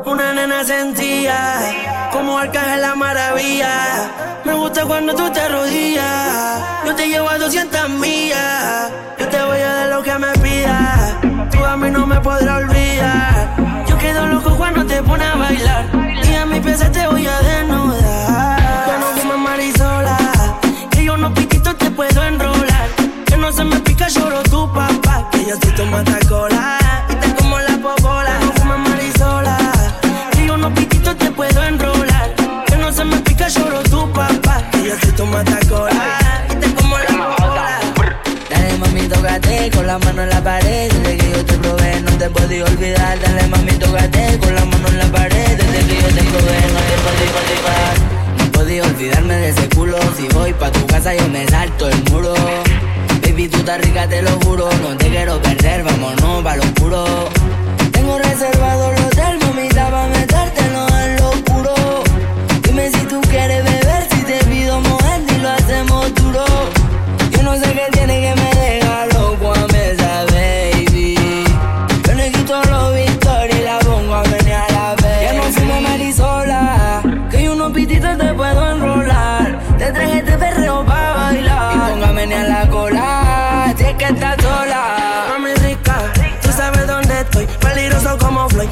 una 0.06 0.34
nena 0.34 0.64
sentía 0.64 2.10
como 2.12 2.38
arcángel 2.38 2.82
la 2.82 2.96
maravilla. 2.96 4.12
Me 4.46 4.54
gusta 4.54 4.86
cuando 4.86 5.14
tú 5.14 5.30
te 5.32 5.42
arrodillas. 5.42 6.86
Yo 6.86 6.96
te 6.96 7.08
llevo 7.08 7.30
a 7.30 7.38
200 7.38 7.90
millas. 7.90 8.92
Yo 9.20 9.28
te 9.28 9.44
voy 9.44 9.60
a 9.60 9.74
dar 9.74 9.90
lo 9.90 10.02
que 10.02 10.18
me 10.18 10.32
pidas. 10.40 10.99
Mí 11.80 11.90
no 11.92 12.06
me 12.06 12.20
podrás 12.20 12.64
olvidar. 12.64 13.56
Yo 13.88 13.98
quedo 13.98 14.28
loco 14.28 14.54
cuando 14.58 14.86
te 14.86 15.02
pones 15.02 15.28
a 15.28 15.38
bailar. 15.38 15.86
Y 16.30 16.36
a 16.36 16.46
mi 16.46 16.60
pieza 16.60 16.92
te 16.92 17.08
voy 17.08 17.26
a 17.26 17.40
desnudar. 17.40 18.60
Yo 18.88 19.00
no 19.00 19.08
fumo 19.22 19.38
marisola. 19.38 20.18
Que 20.92 21.06
yo 21.06 21.16
no 21.16 21.34
pitito 21.34 21.74
te 21.78 21.90
puedo 21.90 22.22
enrolar. 22.22 22.90
Que 23.26 23.38
no 23.38 23.54
se 23.54 23.64
me 23.64 23.78
pica, 23.78 24.10
lloro 24.10 24.44
tu 24.44 24.72
papá. 24.74 25.30
Que 25.32 25.46
yo 25.46 25.56
soy 25.62 25.72
tu 25.72 25.86
matacola. 25.86 26.78
Y 27.12 27.16
te 27.16 27.34
como 27.36 27.58
la 27.60 27.78
popola. 27.78 28.40
No 28.42 28.52
fumo 28.52 28.78
marisola. 28.78 29.58
Que 30.34 30.46
yo 30.46 30.58
no 30.58 30.74
pitito 30.74 31.16
te 31.16 31.32
puedo 31.32 31.64
enrolar. 31.64 32.36
Que 32.66 32.76
no 32.76 32.92
se 32.92 33.06
me 33.06 33.18
pica, 33.22 33.48
lloro 33.48 33.82
tu 33.84 34.12
papá. 34.12 34.64
Que 34.72 34.84
yo 34.84 35.00
soy 35.02 35.12
tu 35.14 35.26
matacola. 35.26 35.94
Y 35.94 36.19
tócate 39.20 39.70
con 39.72 39.86
la 39.86 40.00
mano 40.00 40.24
en 40.24 40.30
la 40.30 40.42
pared. 40.42 40.92
Desde 40.92 41.18
que 41.18 41.32
yo 41.32 41.46
te 41.46 41.58
probé, 41.58 42.02
no 42.02 42.12
te 42.18 42.30
podía 42.30 42.64
olvidar. 42.64 43.20
Dale 43.20 43.48
mami, 43.48 43.72
tócate 43.74 44.40
con 44.40 44.56
la 44.56 44.66
mano 44.66 44.88
en 44.88 44.98
la 44.98 45.06
pared. 45.08 45.58
Desde 45.58 45.80
que 45.88 45.96
yo 46.02 46.08
te 46.08 46.24
probé, 46.32 46.60
no 46.76 46.82
te 46.90 46.96
podía 47.06 47.32
olvidar. 47.42 47.96
No 48.38 48.52
podía 48.52 48.84
olvidarme 48.84 49.36
de 49.36 49.50
ese 49.50 49.70
culo. 49.70 49.98
Si 50.18 50.28
voy 50.30 50.54
pa' 50.54 50.72
tu 50.72 50.86
casa, 50.88 51.14
yo 51.14 51.28
me 51.28 51.46
salto 51.48 51.90
el 51.90 52.04
muro. 52.12 52.34
Baby, 53.22 53.50
tú 53.50 53.58
estás 53.58 53.82
rica, 53.82 54.08
te 54.08 54.22
lo 54.22 54.32
juro. 54.42 54.70
No 54.84 54.96
te 54.98 55.10
quiero 55.10 55.42
perder, 55.42 55.84
vámonos 55.84 56.44
pa' 56.44 56.56
lo 56.56 56.64
oscuro. 56.64 57.30
Tengo 57.92 58.18
reservado 58.18 58.92
el 58.94 59.04
hotel, 59.04 59.40
mamita, 59.46 59.90
pa' 59.90 60.08
metértelo 60.08 60.88
en 61.04 61.16
lo 61.18 61.30
oscuro. 61.30 61.76
Dime 62.64 62.90
si 62.90 63.02
tú 63.12 63.20
quieres 63.30 63.64
beber, 63.64 64.08
si 64.12 64.22
te 64.24 64.38
pido 64.46 64.80
mojar 64.80 65.20
y 65.28 65.42
lo 65.42 65.50
hacemos 65.50 66.16
duro. 66.16 66.79
Mami 84.12 85.54
rica, 85.62 86.00
tú 86.42 86.52
sabes 86.52 86.88
dónde 86.88 87.22
estoy. 87.22 87.46
Peligroso 87.62 88.18
como 88.18 88.50
Floyd, 88.50 88.70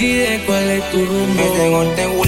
decides 0.00 0.40
cuál 0.46 0.70
es 0.70 0.90
tu 0.90 1.04
rumbo. 1.04 2.19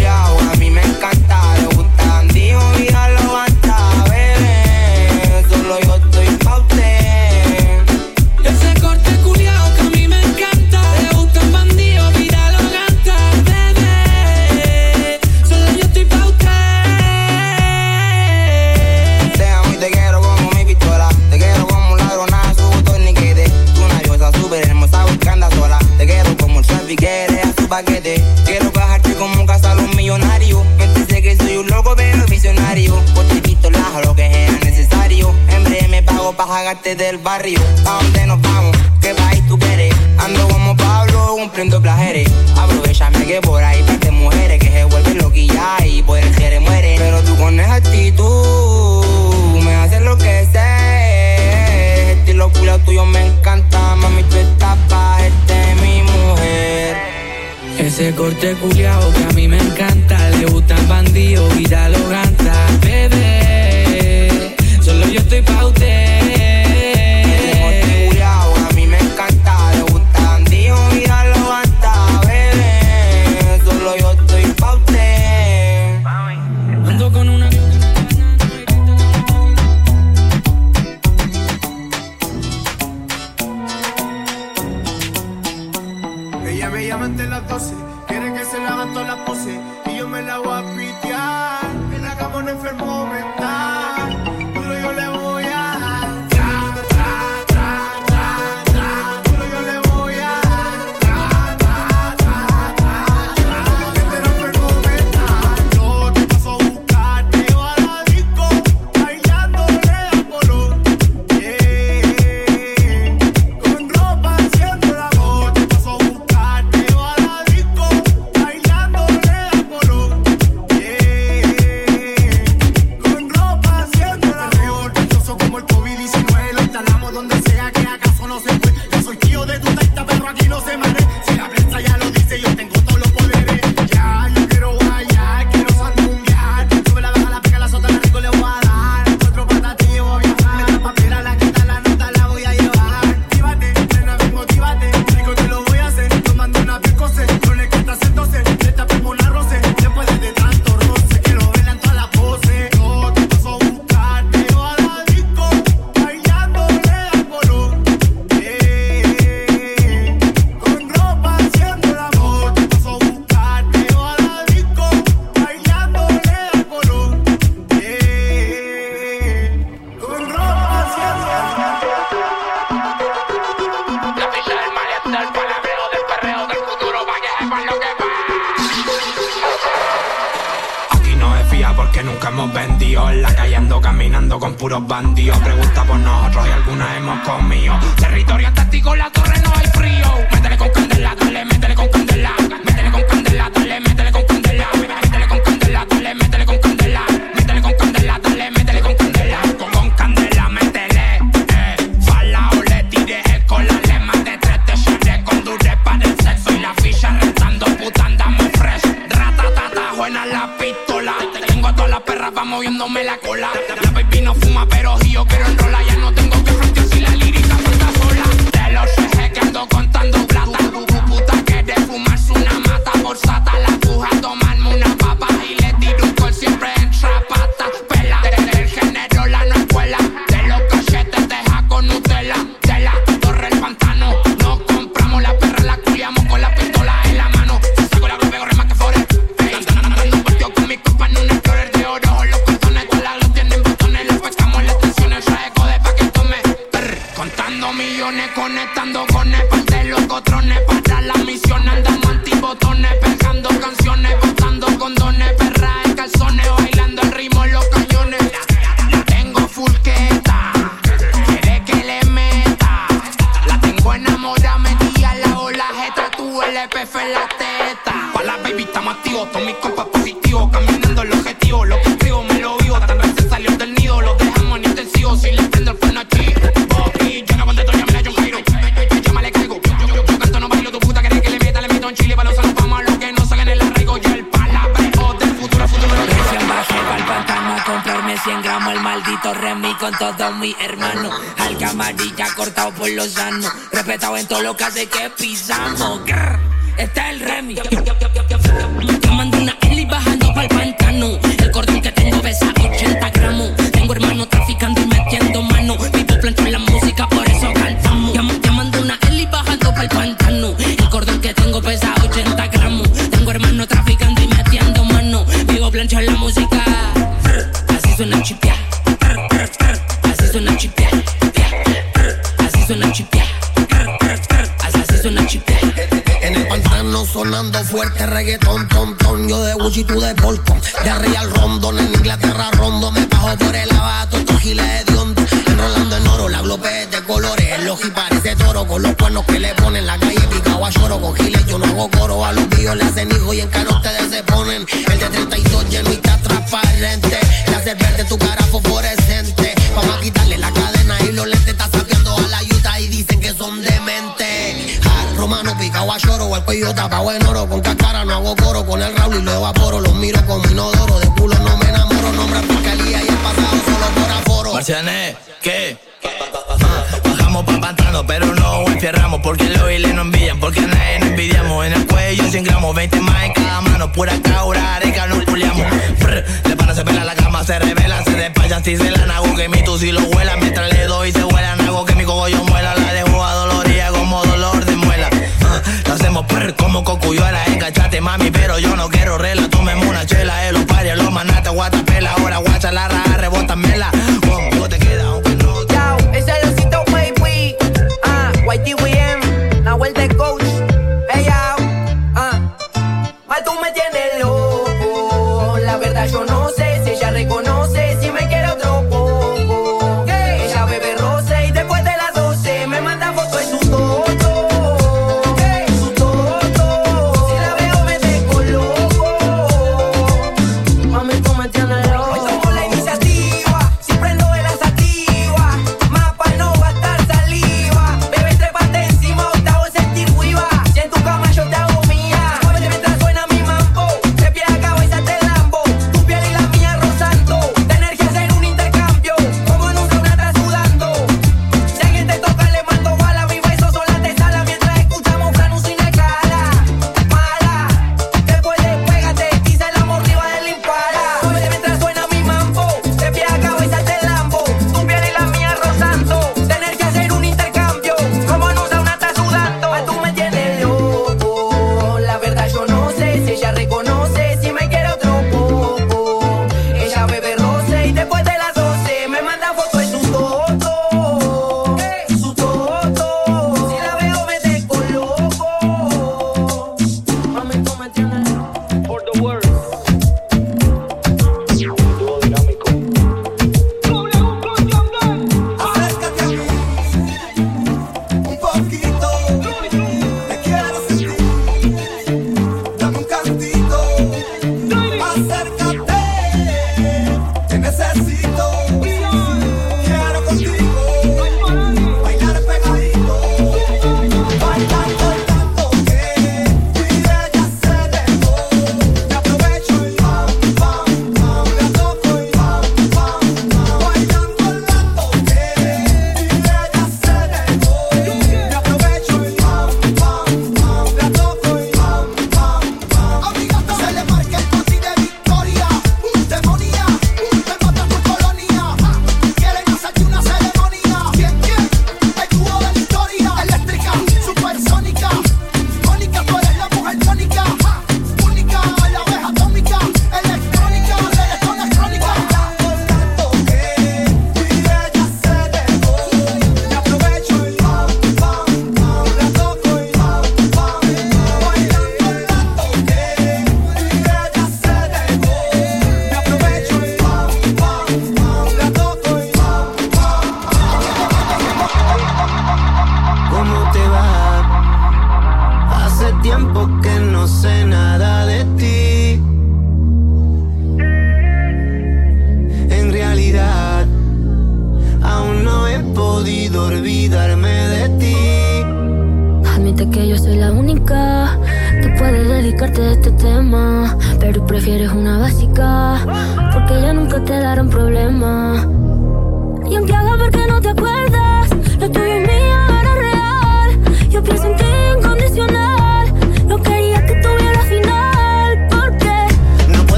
Lo 294.53 294.59
que 294.59 295.11
pisamos. 295.16 296.01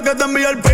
Dile 0.00 0.02
al 0.02 0.02
diablo 0.02 0.02
que 0.02 0.14
te 0.14 0.24
envíe 0.24 0.44
el 0.44 0.65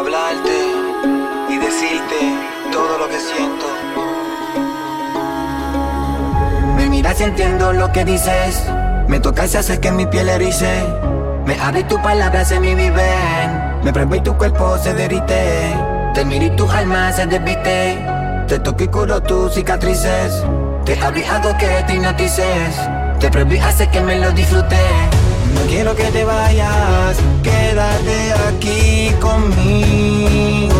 hablarte 0.00 0.56
y 1.50 1.58
decirte 1.58 2.20
todo 2.72 2.98
lo 2.98 3.08
que 3.08 3.20
siento. 3.20 3.66
Me 6.76 6.88
miras 6.88 7.20
y 7.20 7.24
entiendo 7.24 7.72
lo 7.72 7.92
que 7.92 8.04
dices. 8.04 8.64
Me 9.08 9.20
tocas 9.20 9.54
y 9.54 9.58
haces 9.58 9.78
que 9.78 9.90
mi 9.92 10.06
piel 10.06 10.28
erice. 10.28 10.84
Me 11.44 11.58
abres 11.60 11.86
tus 11.88 12.00
palabras 12.00 12.50
en 12.52 12.62
mi 12.62 12.74
viven. 12.74 13.80
Me 13.82 13.92
pruebo 13.92 14.14
y 14.14 14.20
tu 14.20 14.36
cuerpo 14.36 14.78
se 14.78 14.94
derrite. 14.94 15.74
Te 16.14 16.24
miro 16.24 16.46
y 16.46 16.50
tu 16.56 16.70
alma 16.70 17.12
se 17.12 17.26
desviste. 17.26 18.02
Te 18.48 18.58
toco 18.58 18.84
y 18.84 18.88
curo 18.88 19.22
tus 19.22 19.54
cicatrices. 19.54 20.44
Te 20.84 20.98
abrí 21.00 21.24
algo 21.24 21.56
que 21.58 21.84
te 21.86 21.94
hipnotices. 21.94 22.74
Te 23.18 23.30
prohibí 23.30 23.58
hacer 23.58 23.90
que 23.90 24.00
me 24.00 24.18
lo 24.18 24.30
disfrutes. 24.32 25.19
No 25.54 25.60
quiero 25.68 25.94
que 25.94 26.04
te 26.04 26.24
vayas, 26.24 27.16
quédate 27.42 28.32
aquí 28.48 29.12
conmigo. 29.20 30.70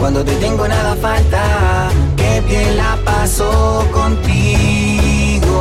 Cuando 0.00 0.24
te 0.24 0.34
tengo 0.36 0.66
nada 0.66 0.96
falta, 0.96 1.88
que 2.16 2.40
bien 2.40 2.76
la 2.76 2.98
paso 3.04 3.86
contigo. 3.92 5.58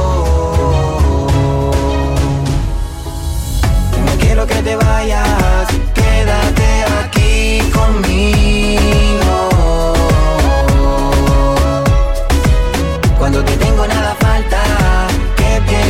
No 4.06 4.12
quiero 4.20 4.48
que 4.48 4.62
te 4.64 4.76
vayas, 4.76 5.68
quédate 5.94 6.86
aquí 7.04 7.62
conmigo. 7.72 9.51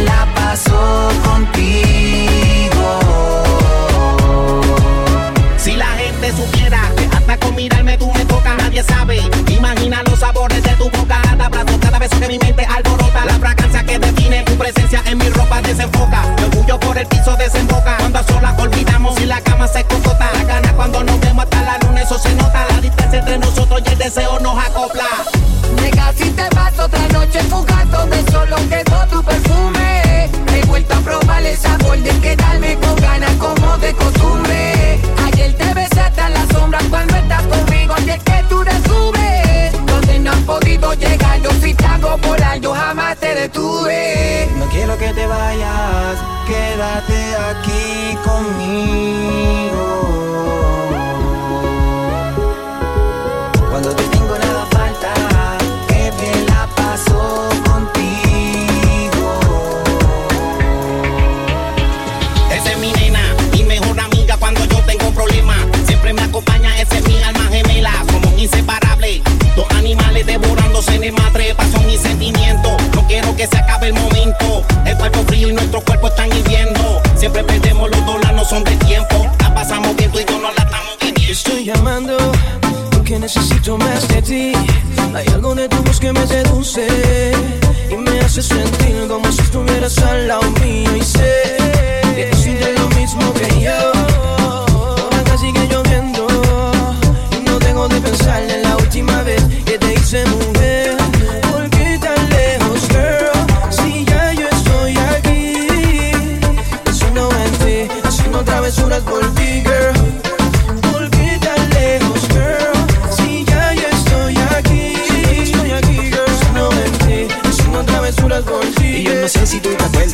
La 0.03 0.27
paso 0.33 1.09
contigo. 1.23 2.99
Si 5.57 5.75
la 5.75 5.87
gente 5.87 6.31
supiera 6.35 6.81
que 6.95 7.05
hasta 7.05 7.37
con 7.37 7.55
mirarme 7.55 7.97
tú 7.97 8.11
me 8.13 8.25
tocas, 8.25 8.57
nadie 8.57 8.83
sabe. 8.83 9.21
Imagina 9.47 10.01
los 10.03 10.19
sabores 10.19 10.63
de 10.63 10.71
tu 10.71 10.89
boca, 10.89 11.21
cada 11.23 11.45
abrazo, 11.45 11.79
cada 11.79 11.99
beso 11.99 12.19
que 12.19 12.27
mi 12.27 12.39
mente 12.39 12.65
alborota. 12.65 13.25
La 13.25 13.33
fragancia 13.33 13.83
que 13.83 13.99
define 13.99 14.43
tu 14.43 14.57
presencia 14.57 15.01
en 15.05 15.17
mi 15.17 15.29
ropa 15.29 15.61
desenfoca. 15.61 16.23
Mi 16.37 16.43
orgullo 16.43 16.79
por 16.79 16.97
el 16.97 17.05
piso 17.07 17.35
desemboca. 17.35 17.97
Cuando 17.97 18.19
a 18.19 18.23
solas 18.23 18.59
olvidamos 18.59 19.19
y 19.21 19.25
la 19.25 19.41
cama 19.41 19.67
se 19.67 19.83
cocota. 19.83 20.31
La 20.33 20.43
gana 20.43 20.73
cuando 20.73 21.03
nos 21.03 21.19
vemos 21.19 21.43
hasta 21.43 21.61
la 21.61 21.77
luna, 21.79 22.01
eso 22.01 22.17
se 22.17 22.33
nota. 22.35 22.65
La 22.69 22.81
distancia 22.81 23.19
entre 23.19 23.37
nosotros 23.37 23.81
y 23.85 23.89
el 23.89 23.97
deseo 23.97 24.39
nos 24.39 24.57
acopla. 24.57 25.05
Nega, 25.75 26.11
si 26.17 26.29
te 26.31 26.47
vas 26.55 26.77
otra 26.79 27.07
noche 27.09 27.39
fugaz 27.43 27.89
donde 27.91 28.23
solo 28.31 28.57
el 31.45 31.57
sabor 31.57 31.97
de 31.97 32.11
quedarme 32.19 32.77
con 32.77 32.95
ganas 32.97 33.31
como 33.35 33.77
de 33.77 33.93
costumbre. 33.93 34.99
Ayer 35.25 35.53
te 35.55 35.73
besé 35.73 35.99
hasta 35.99 36.29
la 36.29 36.45
sombra 36.47 36.79
cuando 36.89 37.15
estás 37.15 37.43
conmigo 37.43 37.95
y 38.05 38.09
es 38.09 38.23
que 38.23 38.43
tú 38.49 38.63
descubres 38.63 39.71
donde 39.85 40.19
no 40.19 40.31
han 40.31 40.43
podido 40.45 40.93
llegar. 40.93 41.41
Yo 41.41 41.51
si 41.61 41.73
te 41.73 41.85
hago 41.85 42.17
volar, 42.17 42.59
yo 42.59 42.73
jamás 42.73 43.17
te 43.17 43.35
detuve. 43.35 44.49
No 44.57 44.65
quiero 44.67 44.97
que 44.97 45.13
te 45.13 45.25
vayas, 45.27 46.17
quédate 46.47 47.35
aquí 47.49 48.17
conmigo. 48.23 49.71
El 71.03 71.13
matre. 71.13 71.55
Son 71.71 71.85
mis 71.85 71.99
sentimientos, 71.99 72.73
no 72.95 73.07
quiero 73.07 73.35
que 73.35 73.47
se 73.47 73.57
acabe 73.57 73.87
el 73.87 73.93
momento. 73.93 74.63
El 74.85 74.97
cuerpo 74.97 75.23
frío 75.27 75.49
y 75.49 75.53
nuestro 75.53 75.81
cuerpo 75.81 76.07
están 76.07 76.31
hirviendo. 76.35 77.01
Siempre 77.15 77.43
perdemos 77.43 77.89
los 77.89 78.05
dólares, 78.05 78.35
no 78.35 78.45
son 78.45 78.63
de 78.63 78.75
tiempo. 78.77 79.27
La 79.39 79.53
pasamos 79.53 79.95
bien, 79.95 80.11
tú 80.11 80.19
y 80.19 80.25
yo 80.25 80.39
no 80.39 80.51
la 80.51 80.63
estamos 80.63 80.97
viviendo. 80.99 81.31
Estoy 81.31 81.65
llamando 81.65 82.17
porque 82.91 83.19
necesito 83.19 83.77
más 83.77 84.07
de 84.07 84.21
ti. 84.21 84.53
Hay 85.15 85.27
algo 85.33 85.55
de 85.55 85.67
tu 85.67 85.77
voz 85.83 85.99
que 85.99 86.13
me 86.13 86.25
seduce 86.27 86.87
y 87.89 87.95
me 87.95 88.19
hace 88.19 88.41
sentir 88.41 89.07
como 89.07 89.31
si 89.31 89.41
estuvieras 89.41 89.97
al 89.99 90.27
lado 90.27 90.49
mío. 90.63 90.95
Y 90.95 91.01
sé 91.01 91.50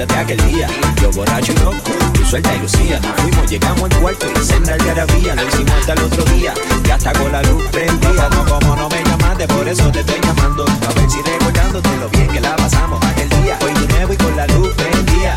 de 0.05 0.15
aquel 0.15 0.37
día. 0.51 0.67
Yo 1.01 1.09
borracho 1.11 1.53
y 1.53 1.55
loco, 1.55 1.91
tú 2.13 2.23
suelta 2.23 2.55
y 2.55 2.59
lucía. 2.59 2.99
Nos 2.99 3.21
fuimos, 3.21 3.49
llegamos 3.49 3.83
al 3.83 3.99
cuarto 3.99 4.27
y 4.29 4.45
senda 4.45 4.75
el 4.75 4.85
garabía 4.85 5.33
Lo 5.33 5.47
hicimos 5.47 5.71
hasta 5.71 5.93
el 5.93 5.99
otro 5.99 6.23
día 6.25 6.53
Y 6.85 6.91
hasta 6.91 7.13
con 7.13 7.31
la 7.31 7.41
luz 7.43 7.63
prendida. 7.71 8.29
No 8.29 8.45
como 8.45 8.75
no 8.75 8.89
me 8.89 9.03
llamaste, 9.03 9.47
por 9.47 9.67
eso 9.67 9.91
te 9.91 10.01
estoy 10.01 10.19
llamando. 10.21 10.65
A 10.65 10.93
ver 10.93 11.09
si 11.09 11.21
recordándote 11.21 11.97
lo 11.97 12.09
bien 12.09 12.27
que 12.27 12.39
la 12.39 12.55
pasamos. 12.55 13.03
Aquel 13.05 13.29
día 13.29 13.57
Hoy 13.63 13.73
de 13.73 13.93
nuevo 13.93 14.13
y 14.13 14.17
con 14.17 14.35
la 14.35 14.47
luz 14.47 14.75
prendida. 14.75 15.35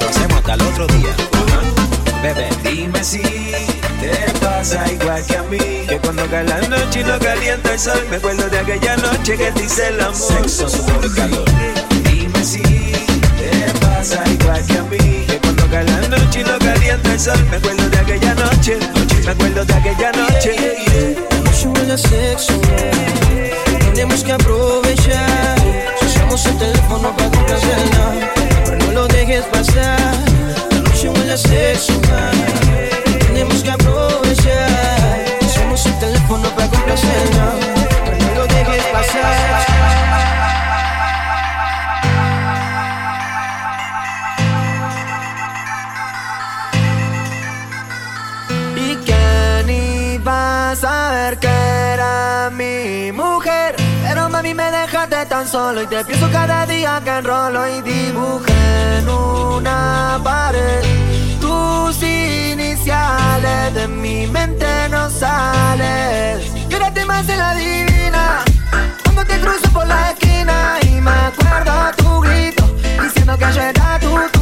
Lo 0.00 0.08
hacemos 0.08 0.38
hasta 0.38 0.54
el 0.54 0.62
otro 0.62 0.86
día. 0.88 1.14
Bebé, 2.22 2.48
dime 2.64 3.04
si 3.04 3.18
te 3.20 4.32
pasa 4.40 4.84
igual 4.92 5.24
que 5.26 5.36
a 5.36 5.42
mí. 5.44 5.58
Que 5.58 5.98
cuando 5.98 6.28
cae 6.28 6.44
la 6.44 6.60
noche 6.62 7.00
y 7.00 7.04
no 7.04 7.18
calienta 7.18 7.72
el 7.72 7.78
sol 7.78 8.00
Me 8.08 8.16
acuerdo 8.16 8.48
de 8.48 8.58
aquella 8.58 8.96
noche 8.96 9.36
que 9.36 9.52
te 9.52 9.64
hice 9.64 9.88
el 9.88 10.00
amor. 10.00 10.14
Sexo, 10.14 10.68
sudor 10.68 11.14
calor 11.14 11.71
igual 14.42 14.64
que 14.66 14.74
la 18.24 18.34
noche. 18.34 18.78
Me 19.24 19.30
acuerdo 19.32 19.64
de 19.64 19.74
aquella 19.74 20.12
noche, 20.12 20.52
sexo, 21.96 22.60
tenemos 23.92 24.24
que 24.24 24.32
aprovechar. 24.32 25.56
Usamos 26.00 26.46
el 26.46 26.58
teléfono 26.58 27.16
para 27.16 27.30
complacerla, 27.30 28.30
pero 28.64 28.78
no 28.78 28.92
lo 28.92 29.08
dejes 29.08 29.44
pasar. 29.44 30.14
La 30.70 30.80
noche 30.80 31.36
sexo, 31.36 32.00
tenemos 33.26 33.62
que 33.62 33.70
aprovechar. 33.70 35.24
Usamos 35.42 35.86
el 35.86 35.98
teléfono 35.98 36.48
para 36.56 36.68
complacerla, 36.68 37.54
Mami 54.52 54.70
me 54.70 54.70
dejaste 54.70 55.26
tan 55.26 55.48
solo 55.48 55.82
y 55.82 55.86
te 55.86 56.04
pienso 56.04 56.30
cada 56.30 56.66
día 56.66 57.00
que 57.02 57.10
enrolo 57.10 57.66
y 57.68 57.80
dibujé 57.80 58.98
en 58.98 59.08
una 59.08 60.20
pared 60.22 60.82
tus 61.40 62.02
iniciales 62.02 63.74
de 63.74 63.88
mi 63.88 64.26
mente 64.26 64.66
no 64.90 65.08
sales. 65.08 66.44
Quédate 66.68 67.04
más 67.06 67.26
en 67.28 67.38
la 67.38 67.54
divina 67.54 68.44
cuando 69.04 69.24
te 69.24 69.40
cruzo 69.40 69.70
por 69.72 69.86
la 69.86 70.10
esquina 70.10 70.78
y 70.82 71.00
me 71.00 71.10
acuerdo 71.10 71.72
tu 71.96 72.20
grito 72.20 72.64
diciendo 73.02 73.38
que 73.38 73.44
ayer 73.44 73.72
era 73.74 73.98
tu 74.00 74.08
turrito. 74.08 74.41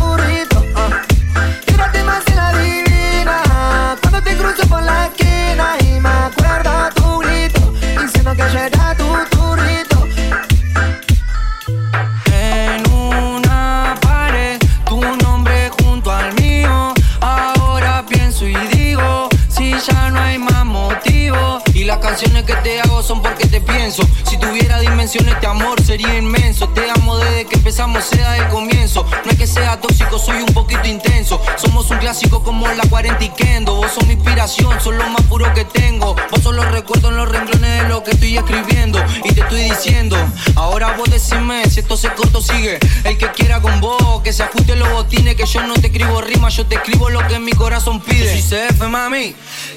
Que 27.51 27.57
empezamos, 27.57 28.05
sea 28.05 28.39
el 28.39 28.49
comienzo. 28.49 29.05
No 29.25 29.31
es 29.31 29.37
que 29.37 29.47
sea 29.47 29.79
tóxico, 29.79 30.19
soy 30.19 30.41
un 30.41 30.55
poquito 30.55 30.87
intenso. 30.87 31.43
Somos 31.57 31.91
un 31.91 31.99
clásico 31.99 32.43
como 32.43 32.67
la 32.69 32.85
40 32.89 33.23
y 33.23 33.29
Kendo. 33.31 33.75
Vos 33.75 33.93
sos 33.93 34.07
mi 34.07 34.15
inspiración, 34.15 34.81
sos 34.81 34.95
lo 34.95 35.07
más 35.11 35.23
puro 35.23 35.53
que 35.53 35.65
tengo. 35.65 36.17
Vos 36.31 36.41
sos 36.43 36.55
los 36.55 36.65
recuerdos 36.71 37.11
en 37.11 37.17
los 37.19 37.29
renglones 37.29 37.83
de 37.83 37.89
lo 37.89 38.03
que 38.03 38.13
estoy 38.13 38.39
escribiendo 38.39 39.05
y 39.25 39.33
te 39.35 39.41
estoy 39.41 39.65
diciendo. 39.65 40.17
Ahora 40.55 40.95
vos 40.97 41.11
decime 41.11 41.69
si 41.69 41.81
esto 41.81 41.97
se 41.97 42.09
corto 42.11 42.41
sigue. 42.41 42.79
El 43.05 43.19
que 43.19 43.31
quiera 43.33 43.61
con 43.61 43.81
vos, 43.81 44.23
que 44.23 44.33
se 44.33 44.45
ajuste 44.45 44.77
los 44.77 44.91
botines, 44.93 45.35
que 45.35 45.45
yo 45.45 45.63
no 45.65 45.75
te 45.75 45.89
escribo 45.89 46.21
rimas, 46.21 46.57
yo 46.57 46.67
te 46.67 46.77
escribo 46.77 47.11
lo 47.11 47.27
que 47.27 47.39
mi 47.41 47.53
corazón 47.53 48.01
pide. 48.01 48.41
Si 48.41 48.43
CF, 48.43 48.81
mami. 48.89 49.35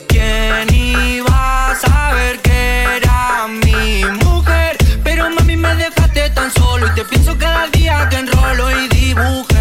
¿Quién 0.08 0.72
iba 0.72 1.72
a 1.72 1.76
saber 1.76 2.40
que 2.42 2.84
era 2.98 3.48
mi 3.48 4.04
solo. 6.58 6.88
Y 6.88 6.96
te 6.96 7.06
pienso 7.06 7.38
cada 7.38 7.68
día 7.68 8.08
que 8.10 8.18
enrolo 8.18 8.72
y 8.72 8.88
dibujo 8.90 9.53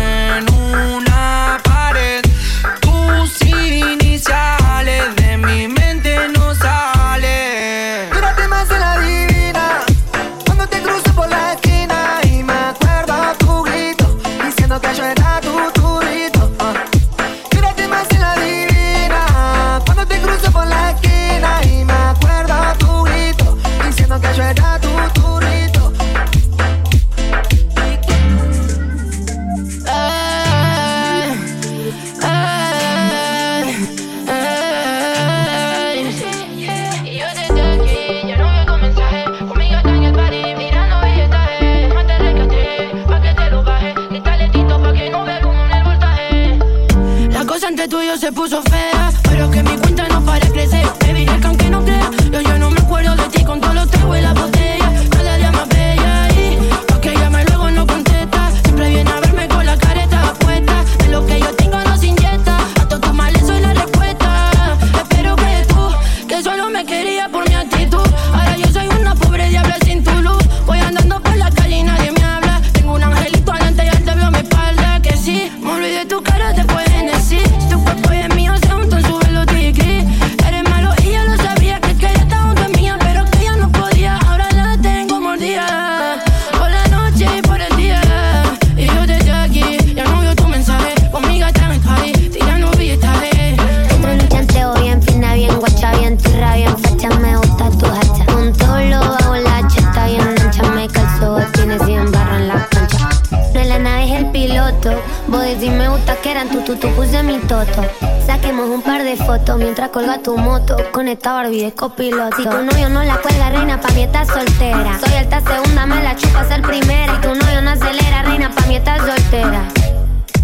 colga 109.93 110.19
tu 110.19 110.37
moto. 110.37 110.77
Con 110.91 111.07
esta 111.07 111.35
Barbie 111.35 111.63
de 111.63 111.73
copiloto. 111.73 112.37
Si 112.37 112.45
tu 112.45 112.63
novio 112.63 112.89
no 112.89 113.05
la 113.05 113.19
cuelga, 113.19 113.51
reina, 113.51 113.81
pa' 113.81 113.93
mí 113.93 114.03
estás 114.03 114.29
soltera. 114.29 114.99
Soy 114.99 115.15
alta 115.15 115.41
segunda, 115.41 115.87
me 115.87 116.03
la 116.03 116.17
chupas 116.17 116.51
el 116.51 116.63
primera. 116.63 117.15
Si 117.15 117.21
tu 117.21 117.35
novio 117.35 117.63
no 117.63 117.71
acelera, 117.71 118.23
reina, 118.23 118.51
pa' 118.51 118.67
mí 118.67 118.77
estás 118.77 119.01
soltera. 119.03 119.69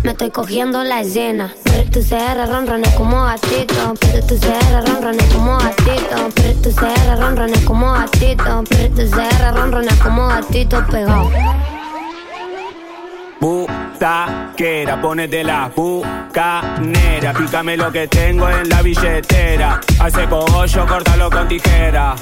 Me 0.04 0.12
estoy 0.12 0.30
cogiendo 0.30 0.84
la 0.84 1.00
escena. 1.00 1.52
Pero 1.64 1.90
tu 1.90 2.00
CR 2.00 2.46
ronrones 2.48 2.94
como 2.94 3.24
gatito. 3.24 3.94
Pero 4.00 4.26
tu 4.26 4.36
CR 4.36 4.86
ronrones 4.86 5.34
como 5.34 5.58
gatito. 5.58 6.16
Pero 6.34 6.60
tu 6.60 6.70
CR 6.70 7.18
ronrones 7.18 7.60
como 7.64 7.92
gatito. 7.92 8.64
Pero 8.68 8.94
tu 8.94 9.10
CR 9.10 9.54
ronrones 9.54 9.94
como 9.94 10.28
gatito 10.28 10.86
pegado. 10.86 11.30
Butaquera, 13.40 15.00
ponete 15.00 15.44
la 15.44 15.70
bucanera. 15.74 17.32
Pícame 17.32 17.76
lo 17.76 17.92
que 17.92 18.08
tengo 18.08 18.48
en 18.48 18.68
la 18.68 18.82
billetera. 18.82 19.80
Hace 20.00 20.26
cogollo, 20.28 20.86
córtalo 20.86 21.30
con 21.30 21.48
tijera. 21.48 22.16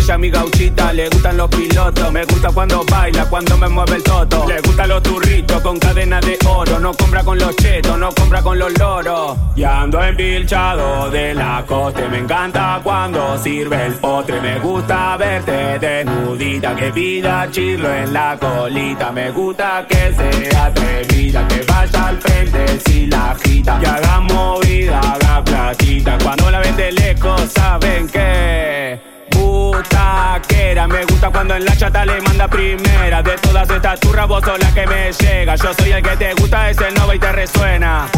Ella 0.00 0.16
mi 0.16 0.30
gauchita, 0.30 0.94
le 0.94 1.10
gustan 1.10 1.36
los 1.36 1.50
pilotos. 1.50 2.10
Me 2.10 2.24
gusta 2.24 2.48
cuando 2.54 2.82
baila, 2.90 3.26
cuando 3.26 3.58
me 3.58 3.68
mueve 3.68 3.96
el 3.96 4.02
toto. 4.02 4.46
Le 4.48 4.58
gustan 4.62 4.88
los 4.88 5.02
turritos 5.02 5.60
con 5.60 5.78
cadena 5.78 6.18
de 6.20 6.38
oro. 6.48 6.80
No 6.80 6.94
compra 6.94 7.22
con 7.22 7.38
los 7.38 7.54
chetos, 7.56 7.98
no 7.98 8.10
compra 8.12 8.40
con 8.40 8.58
los 8.58 8.72
loros. 8.78 9.36
Y 9.54 9.62
ando 9.62 10.02
empilchado 10.02 11.10
de 11.10 11.34
la 11.34 11.62
coste. 11.66 12.08
Me 12.08 12.16
encanta 12.16 12.80
cuando 12.82 13.36
sirve 13.36 13.84
el 13.84 13.92
postre. 13.92 14.40
Me 14.40 14.58
gusta 14.58 15.18
verte 15.18 15.78
desnudita. 15.78 16.74
Que 16.74 16.90
pida 16.92 17.50
chirlo 17.50 17.94
en 17.94 18.14
la 18.14 18.38
colita. 18.40 19.12
Me 19.12 19.30
gusta 19.30 19.84
que 19.86 20.14
sea 20.14 20.64
atrevida. 20.64 21.46
Que 21.46 21.62
vaya 21.68 22.08
al 22.08 22.18
frente 22.22 22.80
si 22.86 23.06
la 23.06 23.32
agita. 23.32 23.78
Que 23.78 23.86
haga 23.86 24.20
movida, 24.20 24.98
haga 24.98 25.44
platita. 25.44 26.16
Cuando 26.22 26.50
la 26.50 26.60
ven 26.60 26.76
de 26.76 26.90
lejos, 26.90 27.42
saben 27.52 28.08
que. 28.08 29.09
Butaquera, 29.50 30.86
me 30.86 31.04
gusta 31.06 31.28
cuando 31.30 31.56
en 31.56 31.64
la 31.64 31.76
chata 31.76 32.04
le 32.04 32.20
manda 32.20 32.46
primera. 32.46 33.20
De 33.20 33.36
todas 33.38 33.68
estas 33.68 33.98
turras, 33.98 34.28
vos 34.28 34.44
sos 34.44 34.58
la 34.60 34.72
que 34.72 34.86
me 34.86 35.12
llega. 35.12 35.56
Yo 35.56 35.74
soy 35.74 35.90
el 35.90 36.02
que 36.02 36.16
te 36.16 36.34
gusta, 36.34 36.70
ese 36.70 36.92
nova 36.92 37.16
y 37.16 37.18
te 37.18 37.32
resuena. 37.32 38.08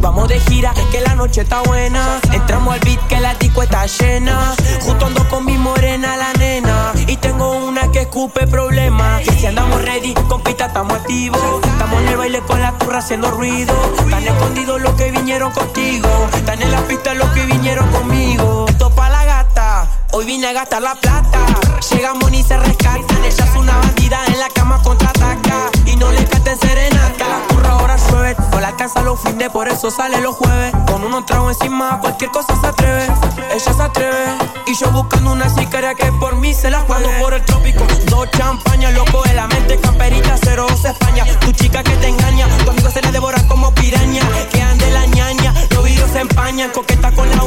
Vamos 0.00 0.28
de 0.28 0.40
gira, 0.40 0.72
que 0.90 1.00
la 1.00 1.14
noche 1.14 1.42
está 1.42 1.62
buena. 1.62 2.20
Entramos 2.32 2.74
al 2.74 2.80
beat, 2.80 3.00
que 3.06 3.20
la 3.20 3.34
disco 3.34 3.62
está 3.62 3.86
llena. 3.86 4.54
Justo 4.80 5.06
ando 5.06 5.28
con 5.28 5.44
mi 5.44 5.56
morena, 5.56 6.16
la 6.16 6.32
nena. 6.32 6.92
Y 7.06 7.16
tengo 7.16 7.52
una 7.68 7.92
que 7.92 8.00
escupe 8.00 8.48
problemas. 8.48 9.22
Que 9.22 9.32
si 9.32 9.46
andamos 9.46 9.82
ready, 9.82 10.14
con 10.14 10.42
pista 10.42 10.66
estamos 10.66 10.94
activos. 10.94 11.60
Estamos 11.64 12.02
en 12.02 12.08
el 12.08 12.16
baile 12.16 12.40
con 12.40 12.60
la 12.60 12.72
turra 12.72 12.98
haciendo 12.98 13.30
ruido. 13.30 13.72
Están 14.00 14.24
escondidos 14.24 14.80
los 14.80 14.94
que 14.94 15.12
vinieron 15.12 15.52
contigo. 15.52 16.08
Están 16.34 16.60
en 16.60 16.72
la 16.72 16.80
pista 16.82 17.14
los 17.14 17.28
que 17.30 17.46
vinieron 17.46 17.88
conmigo. 17.92 18.66
Esto 18.68 18.90
pa' 18.90 19.10
la 19.10 19.24
gata. 19.24 19.95
Hoy 20.16 20.24
vine 20.24 20.46
a 20.46 20.54
gastar 20.54 20.80
la 20.80 20.94
plata. 20.94 21.44
Llegamos 21.90 22.30
ni 22.30 22.42
se 22.42 22.56
rescatan. 22.56 23.22
Ella 23.22 23.44
es 23.44 23.54
una 23.54 23.76
bandida 23.76 24.18
en 24.28 24.38
la 24.38 24.48
cama 24.48 24.80
contraataca. 24.82 25.70
Y 25.84 25.94
no 25.96 26.10
le 26.10 26.24
canten 26.24 26.58
serenata. 26.58 27.28
La 27.28 27.46
turra 27.48 27.72
ahora 27.72 27.96
llueve. 27.96 28.34
No 28.50 28.58
la 28.58 28.68
alcanza 28.68 29.02
los 29.02 29.20
fines, 29.20 29.50
por 29.50 29.68
eso 29.68 29.90
sale 29.90 30.22
los 30.22 30.34
jueves. 30.36 30.72
Con 30.90 31.04
unos 31.04 31.26
tragos 31.26 31.58
encima, 31.60 32.00
cualquier 32.00 32.30
cosa 32.30 32.58
se 32.58 32.66
atreve. 32.66 33.06
Ella 33.52 33.72
se 33.74 33.82
atreve. 33.82 34.38
Y 34.66 34.74
yo 34.74 34.90
buscando 34.90 35.32
una 35.32 35.50
sicaria 35.50 35.94
que 35.94 36.10
por 36.12 36.34
mí 36.36 36.54
se 36.54 36.70
la 36.70 36.80
juego 36.80 37.10
por 37.20 37.34
el 37.34 37.44
trópico. 37.44 37.84
Dos 38.06 38.30
champañas, 38.30 38.94
loco 38.94 39.22
de 39.24 39.34
la 39.34 39.46
mente, 39.48 39.78
camperita 39.78 40.36
02 40.38 40.82
España. 40.82 41.26
Tu 41.40 41.52
chica 41.52 41.82
que 41.82 41.94
te 41.96 42.08
engaña, 42.08 42.48
tu 42.64 42.70
amigo 42.70 42.88
se 42.88 43.02
le 43.02 43.12
devora 43.12 43.46
como 43.48 43.70
piraña. 43.74 44.22
Que 44.50 44.62
ande 44.62 44.90
la 44.92 45.04
ñaña, 45.04 45.52
los 45.72 45.84
vidrios 45.84 46.10
se 46.10 46.20
empañan. 46.20 46.70
Coqueta 46.70 47.12
con 47.12 47.28
la 47.28 47.42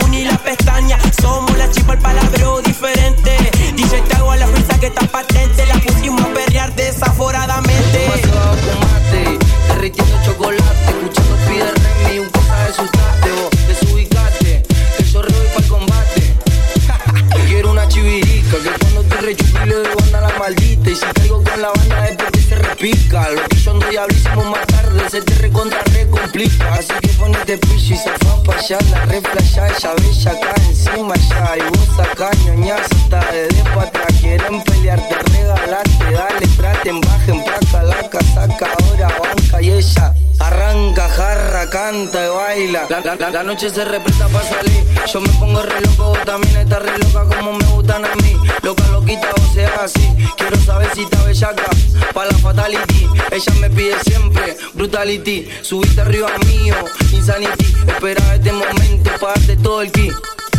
La, 42.89 43.01
la, 43.01 43.15
la, 43.15 43.29
la 43.29 43.43
noche 43.43 43.69
se 43.69 43.85
represta 43.85 44.27
para 44.29 44.43
salir. 44.49 44.83
Yo 45.13 45.21
me 45.21 45.29
pongo 45.33 45.61
re 45.61 45.79
loco, 45.81 46.05
vos 46.05 46.25
también 46.25 46.57
está 46.57 46.79
re 46.79 46.97
loca 46.97 47.23
como 47.37 47.53
me 47.53 47.65
gustan 47.65 48.03
a 48.03 48.15
mí. 48.15 48.35
Loca, 48.63 48.83
loquita, 48.91 49.29
o 49.31 49.53
sea 49.53 49.83
así. 49.83 50.15
Quiero 50.35 50.57
saber 50.57 50.89
si 50.95 51.03
está 51.03 51.23
bellaca, 51.23 51.69
pa' 52.13 52.25
la 52.25 52.37
fatality. 52.39 53.07
Ella 53.31 53.53
me 53.61 53.69
pide 53.69 53.95
siempre 54.03 54.57
brutality. 54.73 55.47
Subiste 55.61 56.01
arriba 56.01 56.29
mío, 56.47 56.75
insanity. 57.13 57.75
Espera 57.87 58.35
este 58.35 58.51
momento 58.51 59.11
para 59.19 59.33
darte 59.33 59.57
todo 59.57 59.83
el 59.83 59.91
kit. 59.91 60.13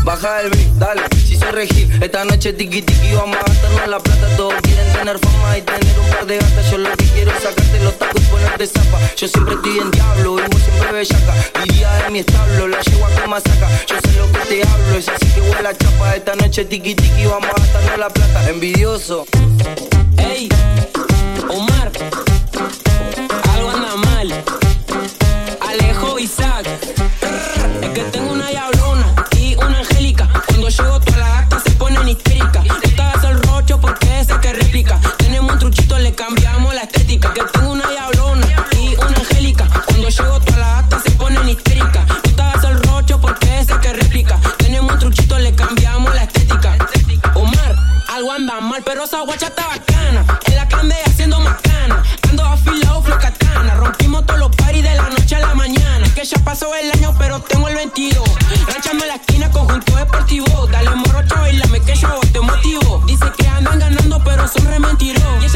Baja 0.05 0.41
el 0.41 0.51
beat, 0.51 0.69
dale, 0.79 1.03
si 1.27 1.37
se 1.37 1.53
regir 1.53 2.03
Esta 2.03 2.25
noche 2.25 2.53
tiki 2.53 2.83
tiki 2.83 3.13
vamos 3.15 3.37
a 3.37 3.45
gastarnos 3.45 3.89
la 3.89 3.99
plata. 3.99 4.27
Todos 4.37 4.55
quieren 4.63 4.93
tener 4.93 5.19
fama 5.19 5.59
y 5.59 5.63
tener 5.63 5.99
un 5.99 6.09
par 6.11 6.27
de 6.27 6.39
gatas. 6.39 6.71
Yo 6.71 6.79
lo 6.79 6.91
que 6.97 7.05
quiero 7.07 7.31
es 7.31 7.43
sacarte 7.43 7.81
los 7.85 7.99
tacos 7.99 8.23
y 8.23 8.25
ponerte 8.27 8.67
zapa. 8.67 8.99
Yo 9.17 9.29
siempre 9.29 9.55
estoy 9.55 9.79
en 9.79 9.91
diablo, 9.91 10.37
vivo 10.37 10.59
siempre 10.59 10.93
bellaca. 10.93 11.35
Diría 11.65 11.93
de 11.93 12.11
mi 12.11 12.19
establo, 12.21 12.69
la 12.69 12.81
llevo 12.81 13.07
a 13.07 13.09
que 13.11 13.51
saca. 13.51 13.69
Yo 13.87 13.97
sé 14.03 14.19
lo 14.19 14.33
que 14.33 14.39
te 14.47 14.63
hablo, 14.67 14.97
es 14.97 15.09
así 15.09 15.27
que 15.27 15.41
huele 15.43 15.63
la 15.63 15.77
chapa. 15.77 16.17
Esta 16.17 16.35
noche 16.37 16.65
tiki 16.65 16.95
tiki 16.95 17.27
vamos 17.27 17.51
a 17.51 17.61
gastarnos 17.61 17.99
la 17.99 18.09
plata. 18.09 18.49
Envidioso. 18.49 19.27
Ey, 20.17 20.49
Omar, 21.49 21.91
algo 23.55 23.71
anda 23.71 23.97
mal. 23.97 24.45
Alejo 25.61 26.19
Isaac, 26.19 26.67
cambiamos 36.13 36.75
la 36.75 36.83
estética. 36.83 37.33
Que 37.33 37.43
tengo 37.53 37.73
una 37.73 37.89
diablona 37.89 38.47
y 38.79 38.95
una 38.95 39.17
angélica. 39.19 39.67
Cuando 39.87 40.09
llego 40.09 40.41
todas 40.41 40.61
las 40.61 40.79
actas 40.81 41.03
se 41.03 41.11
ponen 41.13 41.49
histéricas. 41.49 42.05
Tú 42.37 42.43
hagas 42.43 42.65
el 42.65 42.83
rocho 42.83 43.21
porque 43.21 43.61
ese 43.61 43.79
que 43.81 43.93
réplica. 43.93 44.39
Tenemos 44.59 44.93
un 44.93 44.99
truchito, 44.99 45.39
le 45.39 45.55
cambiamos 45.55 46.15
la 46.15 46.25
estética. 46.25 46.77
Omar, 47.35 47.77
algo 48.09 48.33
anda 48.33 48.61
mal, 48.61 48.83
pero 48.85 49.05
esa 49.05 49.21
guacha 49.23 49.47
está 49.49 49.67
bacana. 49.67 50.25
En 50.47 50.57
la 50.57 50.69
cande 50.69 50.95
haciendo 51.07 51.41
macana. 51.41 52.03
Ando 52.29 52.45
afilado, 52.45 53.03
flow 53.03 53.19
katana. 53.19 53.75
Rompimos 53.75 54.27
todos 54.27 54.41
los 54.41 54.57
paris 54.57 54.83
de 54.83 54.95
la 54.95 55.09
noche 55.09 55.37
a 55.37 55.41
la 55.41 55.55
mañana. 55.55 56.13
Que 56.15 56.25
ya 56.25 56.39
pasó 56.45 56.75
el 56.75 56.91
año, 56.93 57.15
pero 57.19 57.41
tengo 57.41 57.69
el 57.69 57.75
22. 57.75 58.23
Ranchame 58.69 59.07
la 59.07 59.15
esquina, 59.17 59.51
conjunto 59.51 59.97
deportivo. 59.97 60.67
Dale 60.67 60.91
morocho, 60.95 61.37
bailame 61.37 61.81
que 61.81 61.95
yo 61.95 62.21
te 62.33 62.41
motivo. 62.41 63.03
Dice 63.07 63.27
que 63.37 63.49
andan 63.49 63.79
ganando, 63.79 64.23
pero 64.25 64.47
son 64.49 64.67
re 64.67 64.79
mentirosos. 64.79 65.50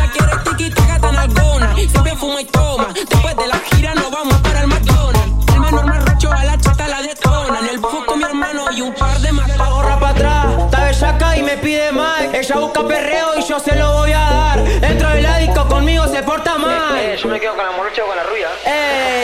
Ella 12.44 12.56
busca 12.56 12.86
perreo 12.86 13.38
y 13.38 13.42
yo 13.42 13.58
se 13.58 13.74
lo 13.74 13.90
voy 13.92 14.12
a 14.12 14.18
dar. 14.18 14.62
Dentro 14.62 15.08
del 15.08 15.26
disco 15.38 15.66
conmigo 15.66 16.06
se 16.08 16.22
porta 16.22 16.58
mal. 16.58 17.16
yo 17.16 17.28
me 17.30 17.40
quedo 17.40 17.56
con 17.56 17.64
la 17.64 17.70
morocha 17.72 18.04
o 18.04 18.06
con 18.06 18.16
la 18.16 18.22
rubia 18.22 18.48
Ey, 18.66 19.23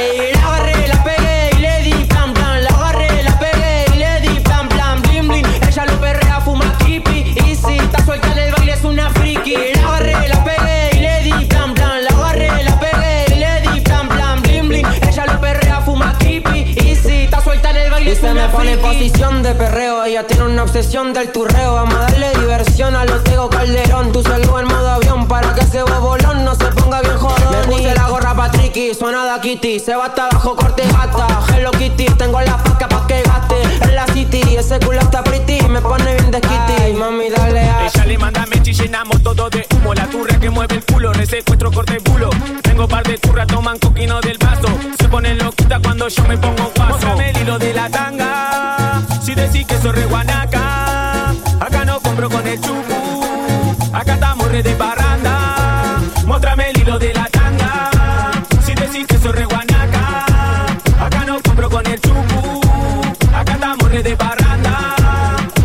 pone 18.51 18.73
en 18.73 18.81
posición 18.81 19.43
de 19.43 19.55
perreo. 19.55 20.05
Ella 20.05 20.27
tiene 20.27 20.45
una 20.45 20.63
obsesión 20.63 21.13
del 21.13 21.33
turreo. 21.33 21.75
Vamos 21.75 21.95
a 21.95 21.99
darle 22.01 22.31
diversión 22.39 22.95
a 22.97 23.05
los 23.05 23.23
Tego 23.25 23.49
Calderón. 23.49 24.13
Tu 24.13 24.23
celular 24.23 24.63
en 24.63 24.69
modo 24.69 24.91
avión 24.91 25.29
para 25.29 25.55
que 25.55 25.61
ese 25.61 25.83
bobolón 25.83 26.45
no 26.45 26.55
se 26.55 26.67
ponga 26.67 27.01
bien 27.01 27.17
jodón. 27.17 27.51
Me 27.51 27.67
puse 27.67 27.95
la 27.95 28.09
gorra 28.09 28.35
pa' 28.35 28.51
Tricky, 28.51 28.95
suena 28.95 29.25
da 29.25 29.41
Kitty. 29.41 29.81
Se 29.81 29.95
va 29.95 30.07
hasta 30.07 30.27
abajo, 30.27 30.57
corte 30.57 30.83
gata. 30.87 31.27
Hello 31.55 31.71
Kitty, 31.71 32.07
tengo 32.17 32.41
la 32.41 32.59
faca 32.59 32.89
pa' 32.89 33.07
que 33.07 33.23
gaste. 33.23 33.63
En 33.83 33.95
la 33.95 34.07
city, 34.09 34.43
ese 34.57 34.79
culo 34.81 35.01
está 35.01 35.23
pretty. 35.23 35.61
Me 35.69 35.81
pone 35.81 36.15
bien 36.15 36.31
de 36.31 36.41
kitty. 36.41 36.93
Mami, 36.99 37.31
dale 37.31 37.61
a. 37.61 37.87
Ella 37.87 38.05
le 38.05 38.19
manda 38.19 38.47
mechi, 38.47 38.73
llenamos 38.73 39.23
todo 39.23 39.49
de 39.51 39.67
humo. 39.75 39.95
La 39.95 40.07
turra 40.07 40.39
que 40.39 40.51
mueve 40.51 40.77
el 40.77 40.85
culo, 40.85 41.13
en 41.15 41.27
secuestro 41.27 41.71
corte 41.71 41.99
bulo. 42.05 42.31
Tengo 42.63 42.87
par 42.89 43.03
de 43.05 43.19
turras, 43.19 43.47
toman 43.47 43.79
coquino 43.79 44.21
del 44.21 44.39
vaso. 44.39 44.69
Se 44.99 45.09
ponen 45.09 45.39
loquita 45.39 45.81
cuando 45.83 46.09
yo 46.09 46.23
me 46.25 46.37
pongo 46.39 46.71
guaso. 46.75 46.93
Móstrame 46.93 47.31
el 47.31 47.39
hilo 47.39 47.59
de 47.59 47.75
la 47.75 47.89
tanga. 47.89 48.40
Si 49.23 49.35
decís 49.35 49.67
que 49.67 49.79
soy 49.79 49.93
re 49.93 50.07
guanaca. 50.07 51.31
Acá 51.61 51.85
no 51.85 52.01
compro 52.01 52.29
con 52.29 52.47
el 52.47 52.61
chucu. 52.61 53.77
Acá 53.93 54.15
estamos 54.15 54.51
re 54.51 54.63
de. 54.63 54.77
Móstrame 56.27 56.71
el 56.71 56.81
hilo 56.81 56.99
de 56.99 57.13
la 57.13 57.25
tanga. 57.27 57.91
Si 58.65 58.73
decís 58.75 59.07
que 59.07 59.19
soy 59.19 59.33
re 59.33 59.45
guanaca. 59.45 60.25
Acá 61.05 61.25
no 61.27 61.41
compro 61.43 61.69
con 61.69 61.85
el 61.87 62.01
chucu. 62.01 62.61
Acá 63.35 63.55
estamos 63.55 63.91
re 63.91 64.03
de 64.03 64.17
parranda. 64.17 64.97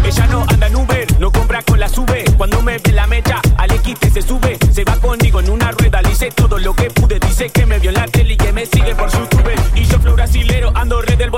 Ella 0.03 0.27
no 0.27 0.45
anda 0.49 0.67
en 0.67 0.75
Uber, 0.75 1.19
no 1.19 1.31
compra 1.31 1.61
con 1.61 1.79
la 1.79 1.87
sube. 1.87 2.25
Cuando 2.37 2.61
me 2.61 2.79
ve 2.79 2.91
la 2.93 3.05
mecha, 3.05 3.41
al 3.57 3.71
equite 3.71 4.09
se 4.09 4.21
sube. 4.21 4.57
Se 4.73 4.83
va 4.83 4.95
conmigo 4.95 5.39
en 5.39 5.49
una 5.49 5.71
rueda, 5.71 6.01
le 6.01 6.11
hice 6.11 6.31
todo 6.31 6.57
lo 6.57 6.73
que 6.73 6.89
pude. 6.89 7.19
Dice 7.19 7.49
que 7.49 7.65
me 7.65 7.77
vio 7.79 7.91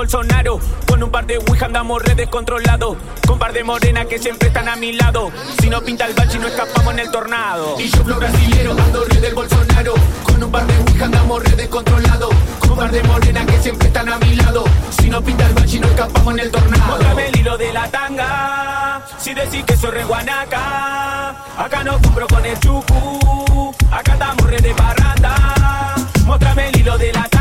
Bolsonaro. 0.08 0.58
Con 0.86 1.02
un 1.02 1.10
par 1.10 1.26
de 1.26 1.36
Ouija 1.36 1.66
andamos 1.66 2.02
re 2.02 2.14
descontrolado. 2.14 2.96
Con 3.26 3.38
par 3.38 3.52
de 3.52 3.62
morenas 3.62 4.06
que 4.06 4.18
siempre 4.18 4.48
están 4.48 4.66
a 4.66 4.74
mi 4.74 4.92
lado. 4.92 5.30
Si 5.60 5.68
no 5.68 5.82
pinta 5.82 6.06
el 6.06 6.14
bachi, 6.14 6.38
no 6.38 6.46
escapamos 6.46 6.94
en 6.94 7.00
el 7.00 7.10
tornado. 7.10 7.78
Y 7.78 7.90
yo, 7.90 8.02
flow 8.02 8.18
brasilero, 8.18 8.72
ando 8.72 9.04
red 9.04 9.20
del 9.20 9.34
Bolsonaro. 9.34 9.92
Con 10.22 10.42
un 10.42 10.50
par 10.50 10.66
de 10.66 10.78
Ouija 10.78 11.04
andamos 11.04 11.44
re 11.44 11.56
descontrolado. 11.56 12.30
Con 12.60 12.76
par 12.78 12.90
de 12.90 13.02
morenas 13.02 13.44
que 13.44 13.60
siempre 13.60 13.88
están 13.88 14.08
a 14.08 14.18
mi 14.18 14.34
lado. 14.34 14.64
Si 14.98 15.10
no 15.10 15.20
pinta 15.20 15.46
el 15.46 15.52
bachi, 15.52 15.78
no 15.78 15.88
escapamos 15.88 16.32
en 16.32 16.40
el 16.40 16.50
tornado. 16.50 16.86
Móstrame 16.86 17.28
el 17.28 17.36
hilo 17.40 17.58
de 17.58 17.72
la 17.74 17.88
tanga. 17.90 19.06
Si 19.18 19.34
decís 19.34 19.62
que 19.64 19.76
soy 19.76 19.90
re 19.90 20.04
guanaca. 20.04 21.36
Acá 21.58 21.84
no 21.84 22.00
compro 22.00 22.26
con 22.28 22.46
el 22.46 22.58
chucu. 22.60 23.74
Acá 23.90 24.14
estamos 24.14 24.46
re 24.48 24.56
de 24.56 24.74
parranda. 24.74 25.34
El 26.56 26.80
hilo 26.80 26.96
de 26.96 27.12
la 27.12 27.22
tanga. 27.24 27.37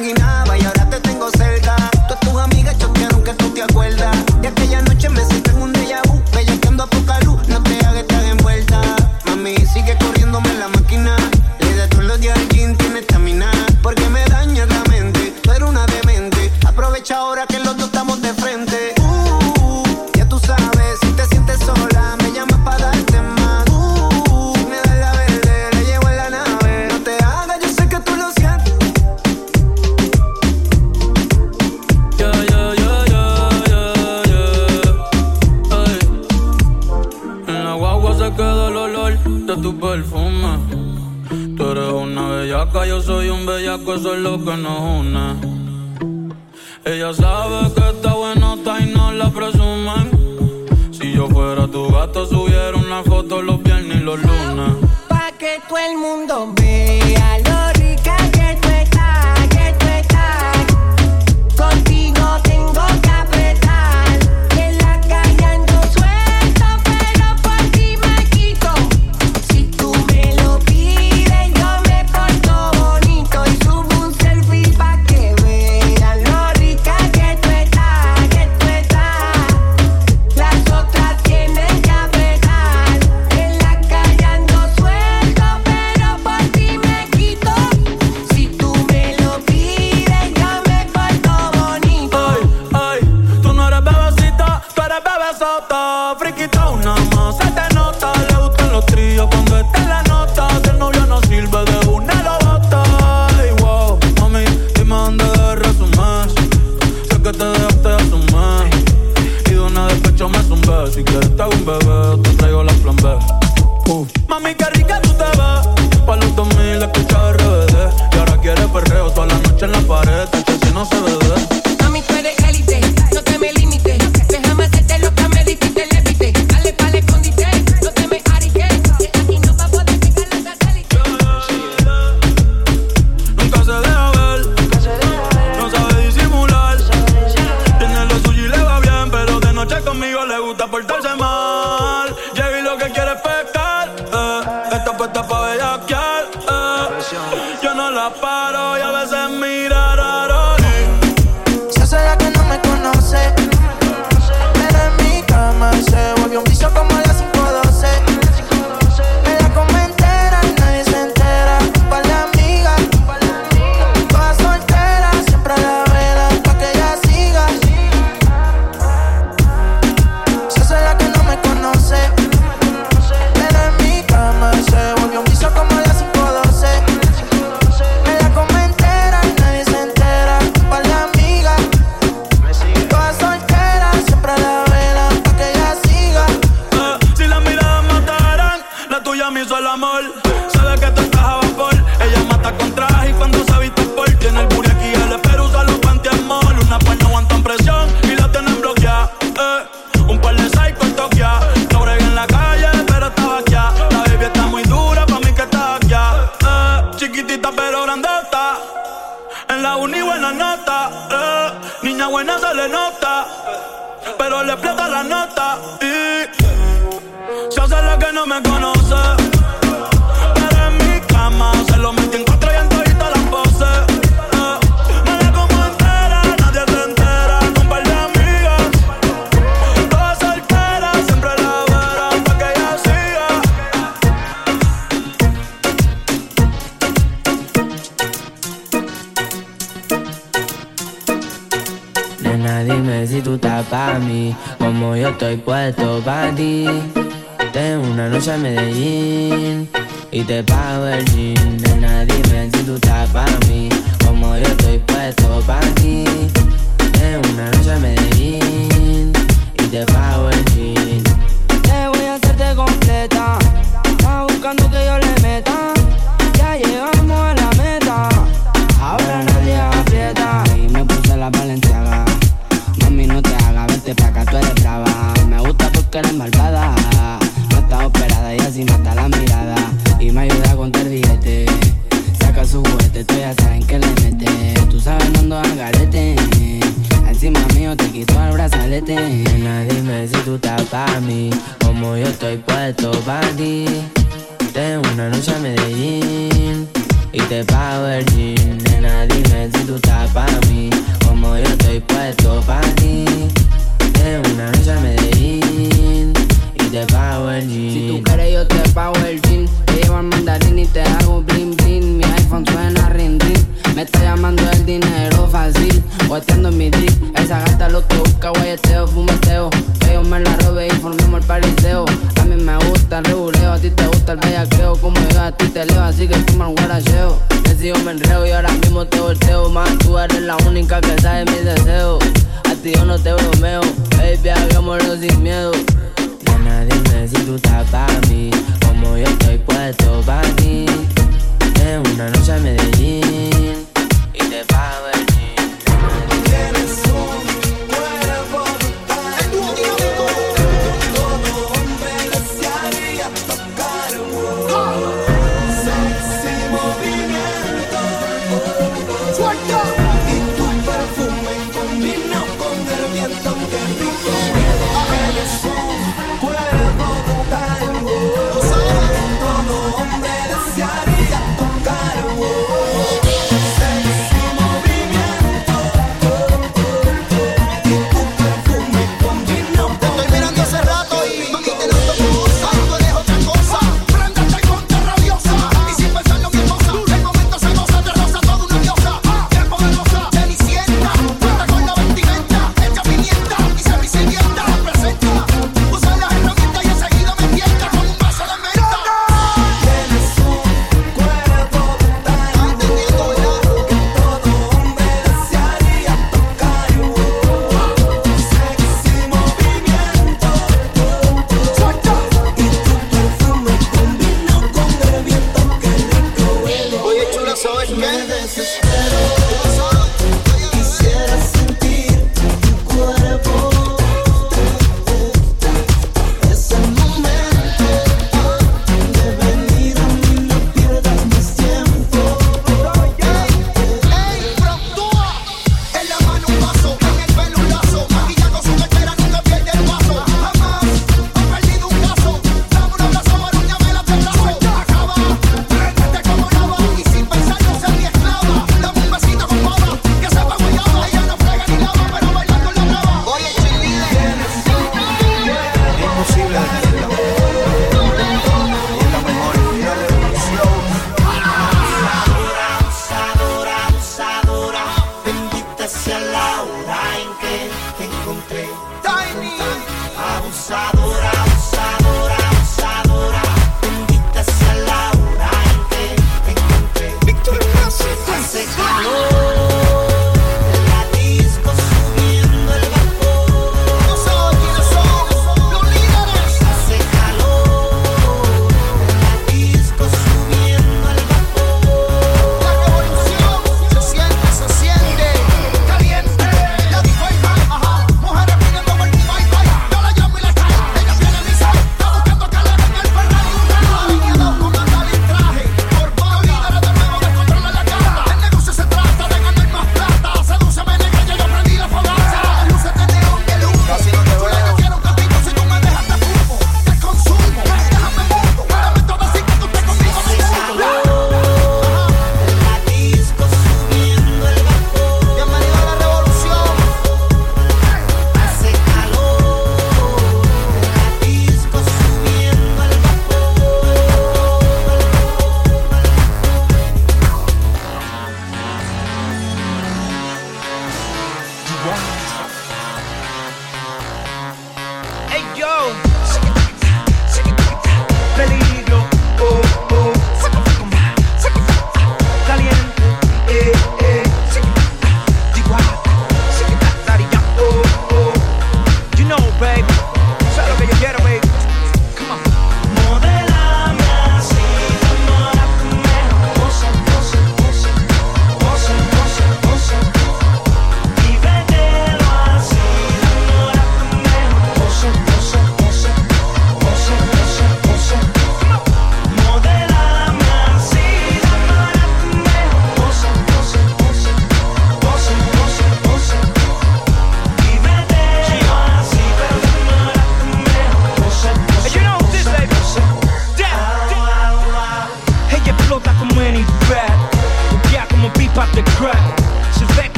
Bebé. 0.00 0.39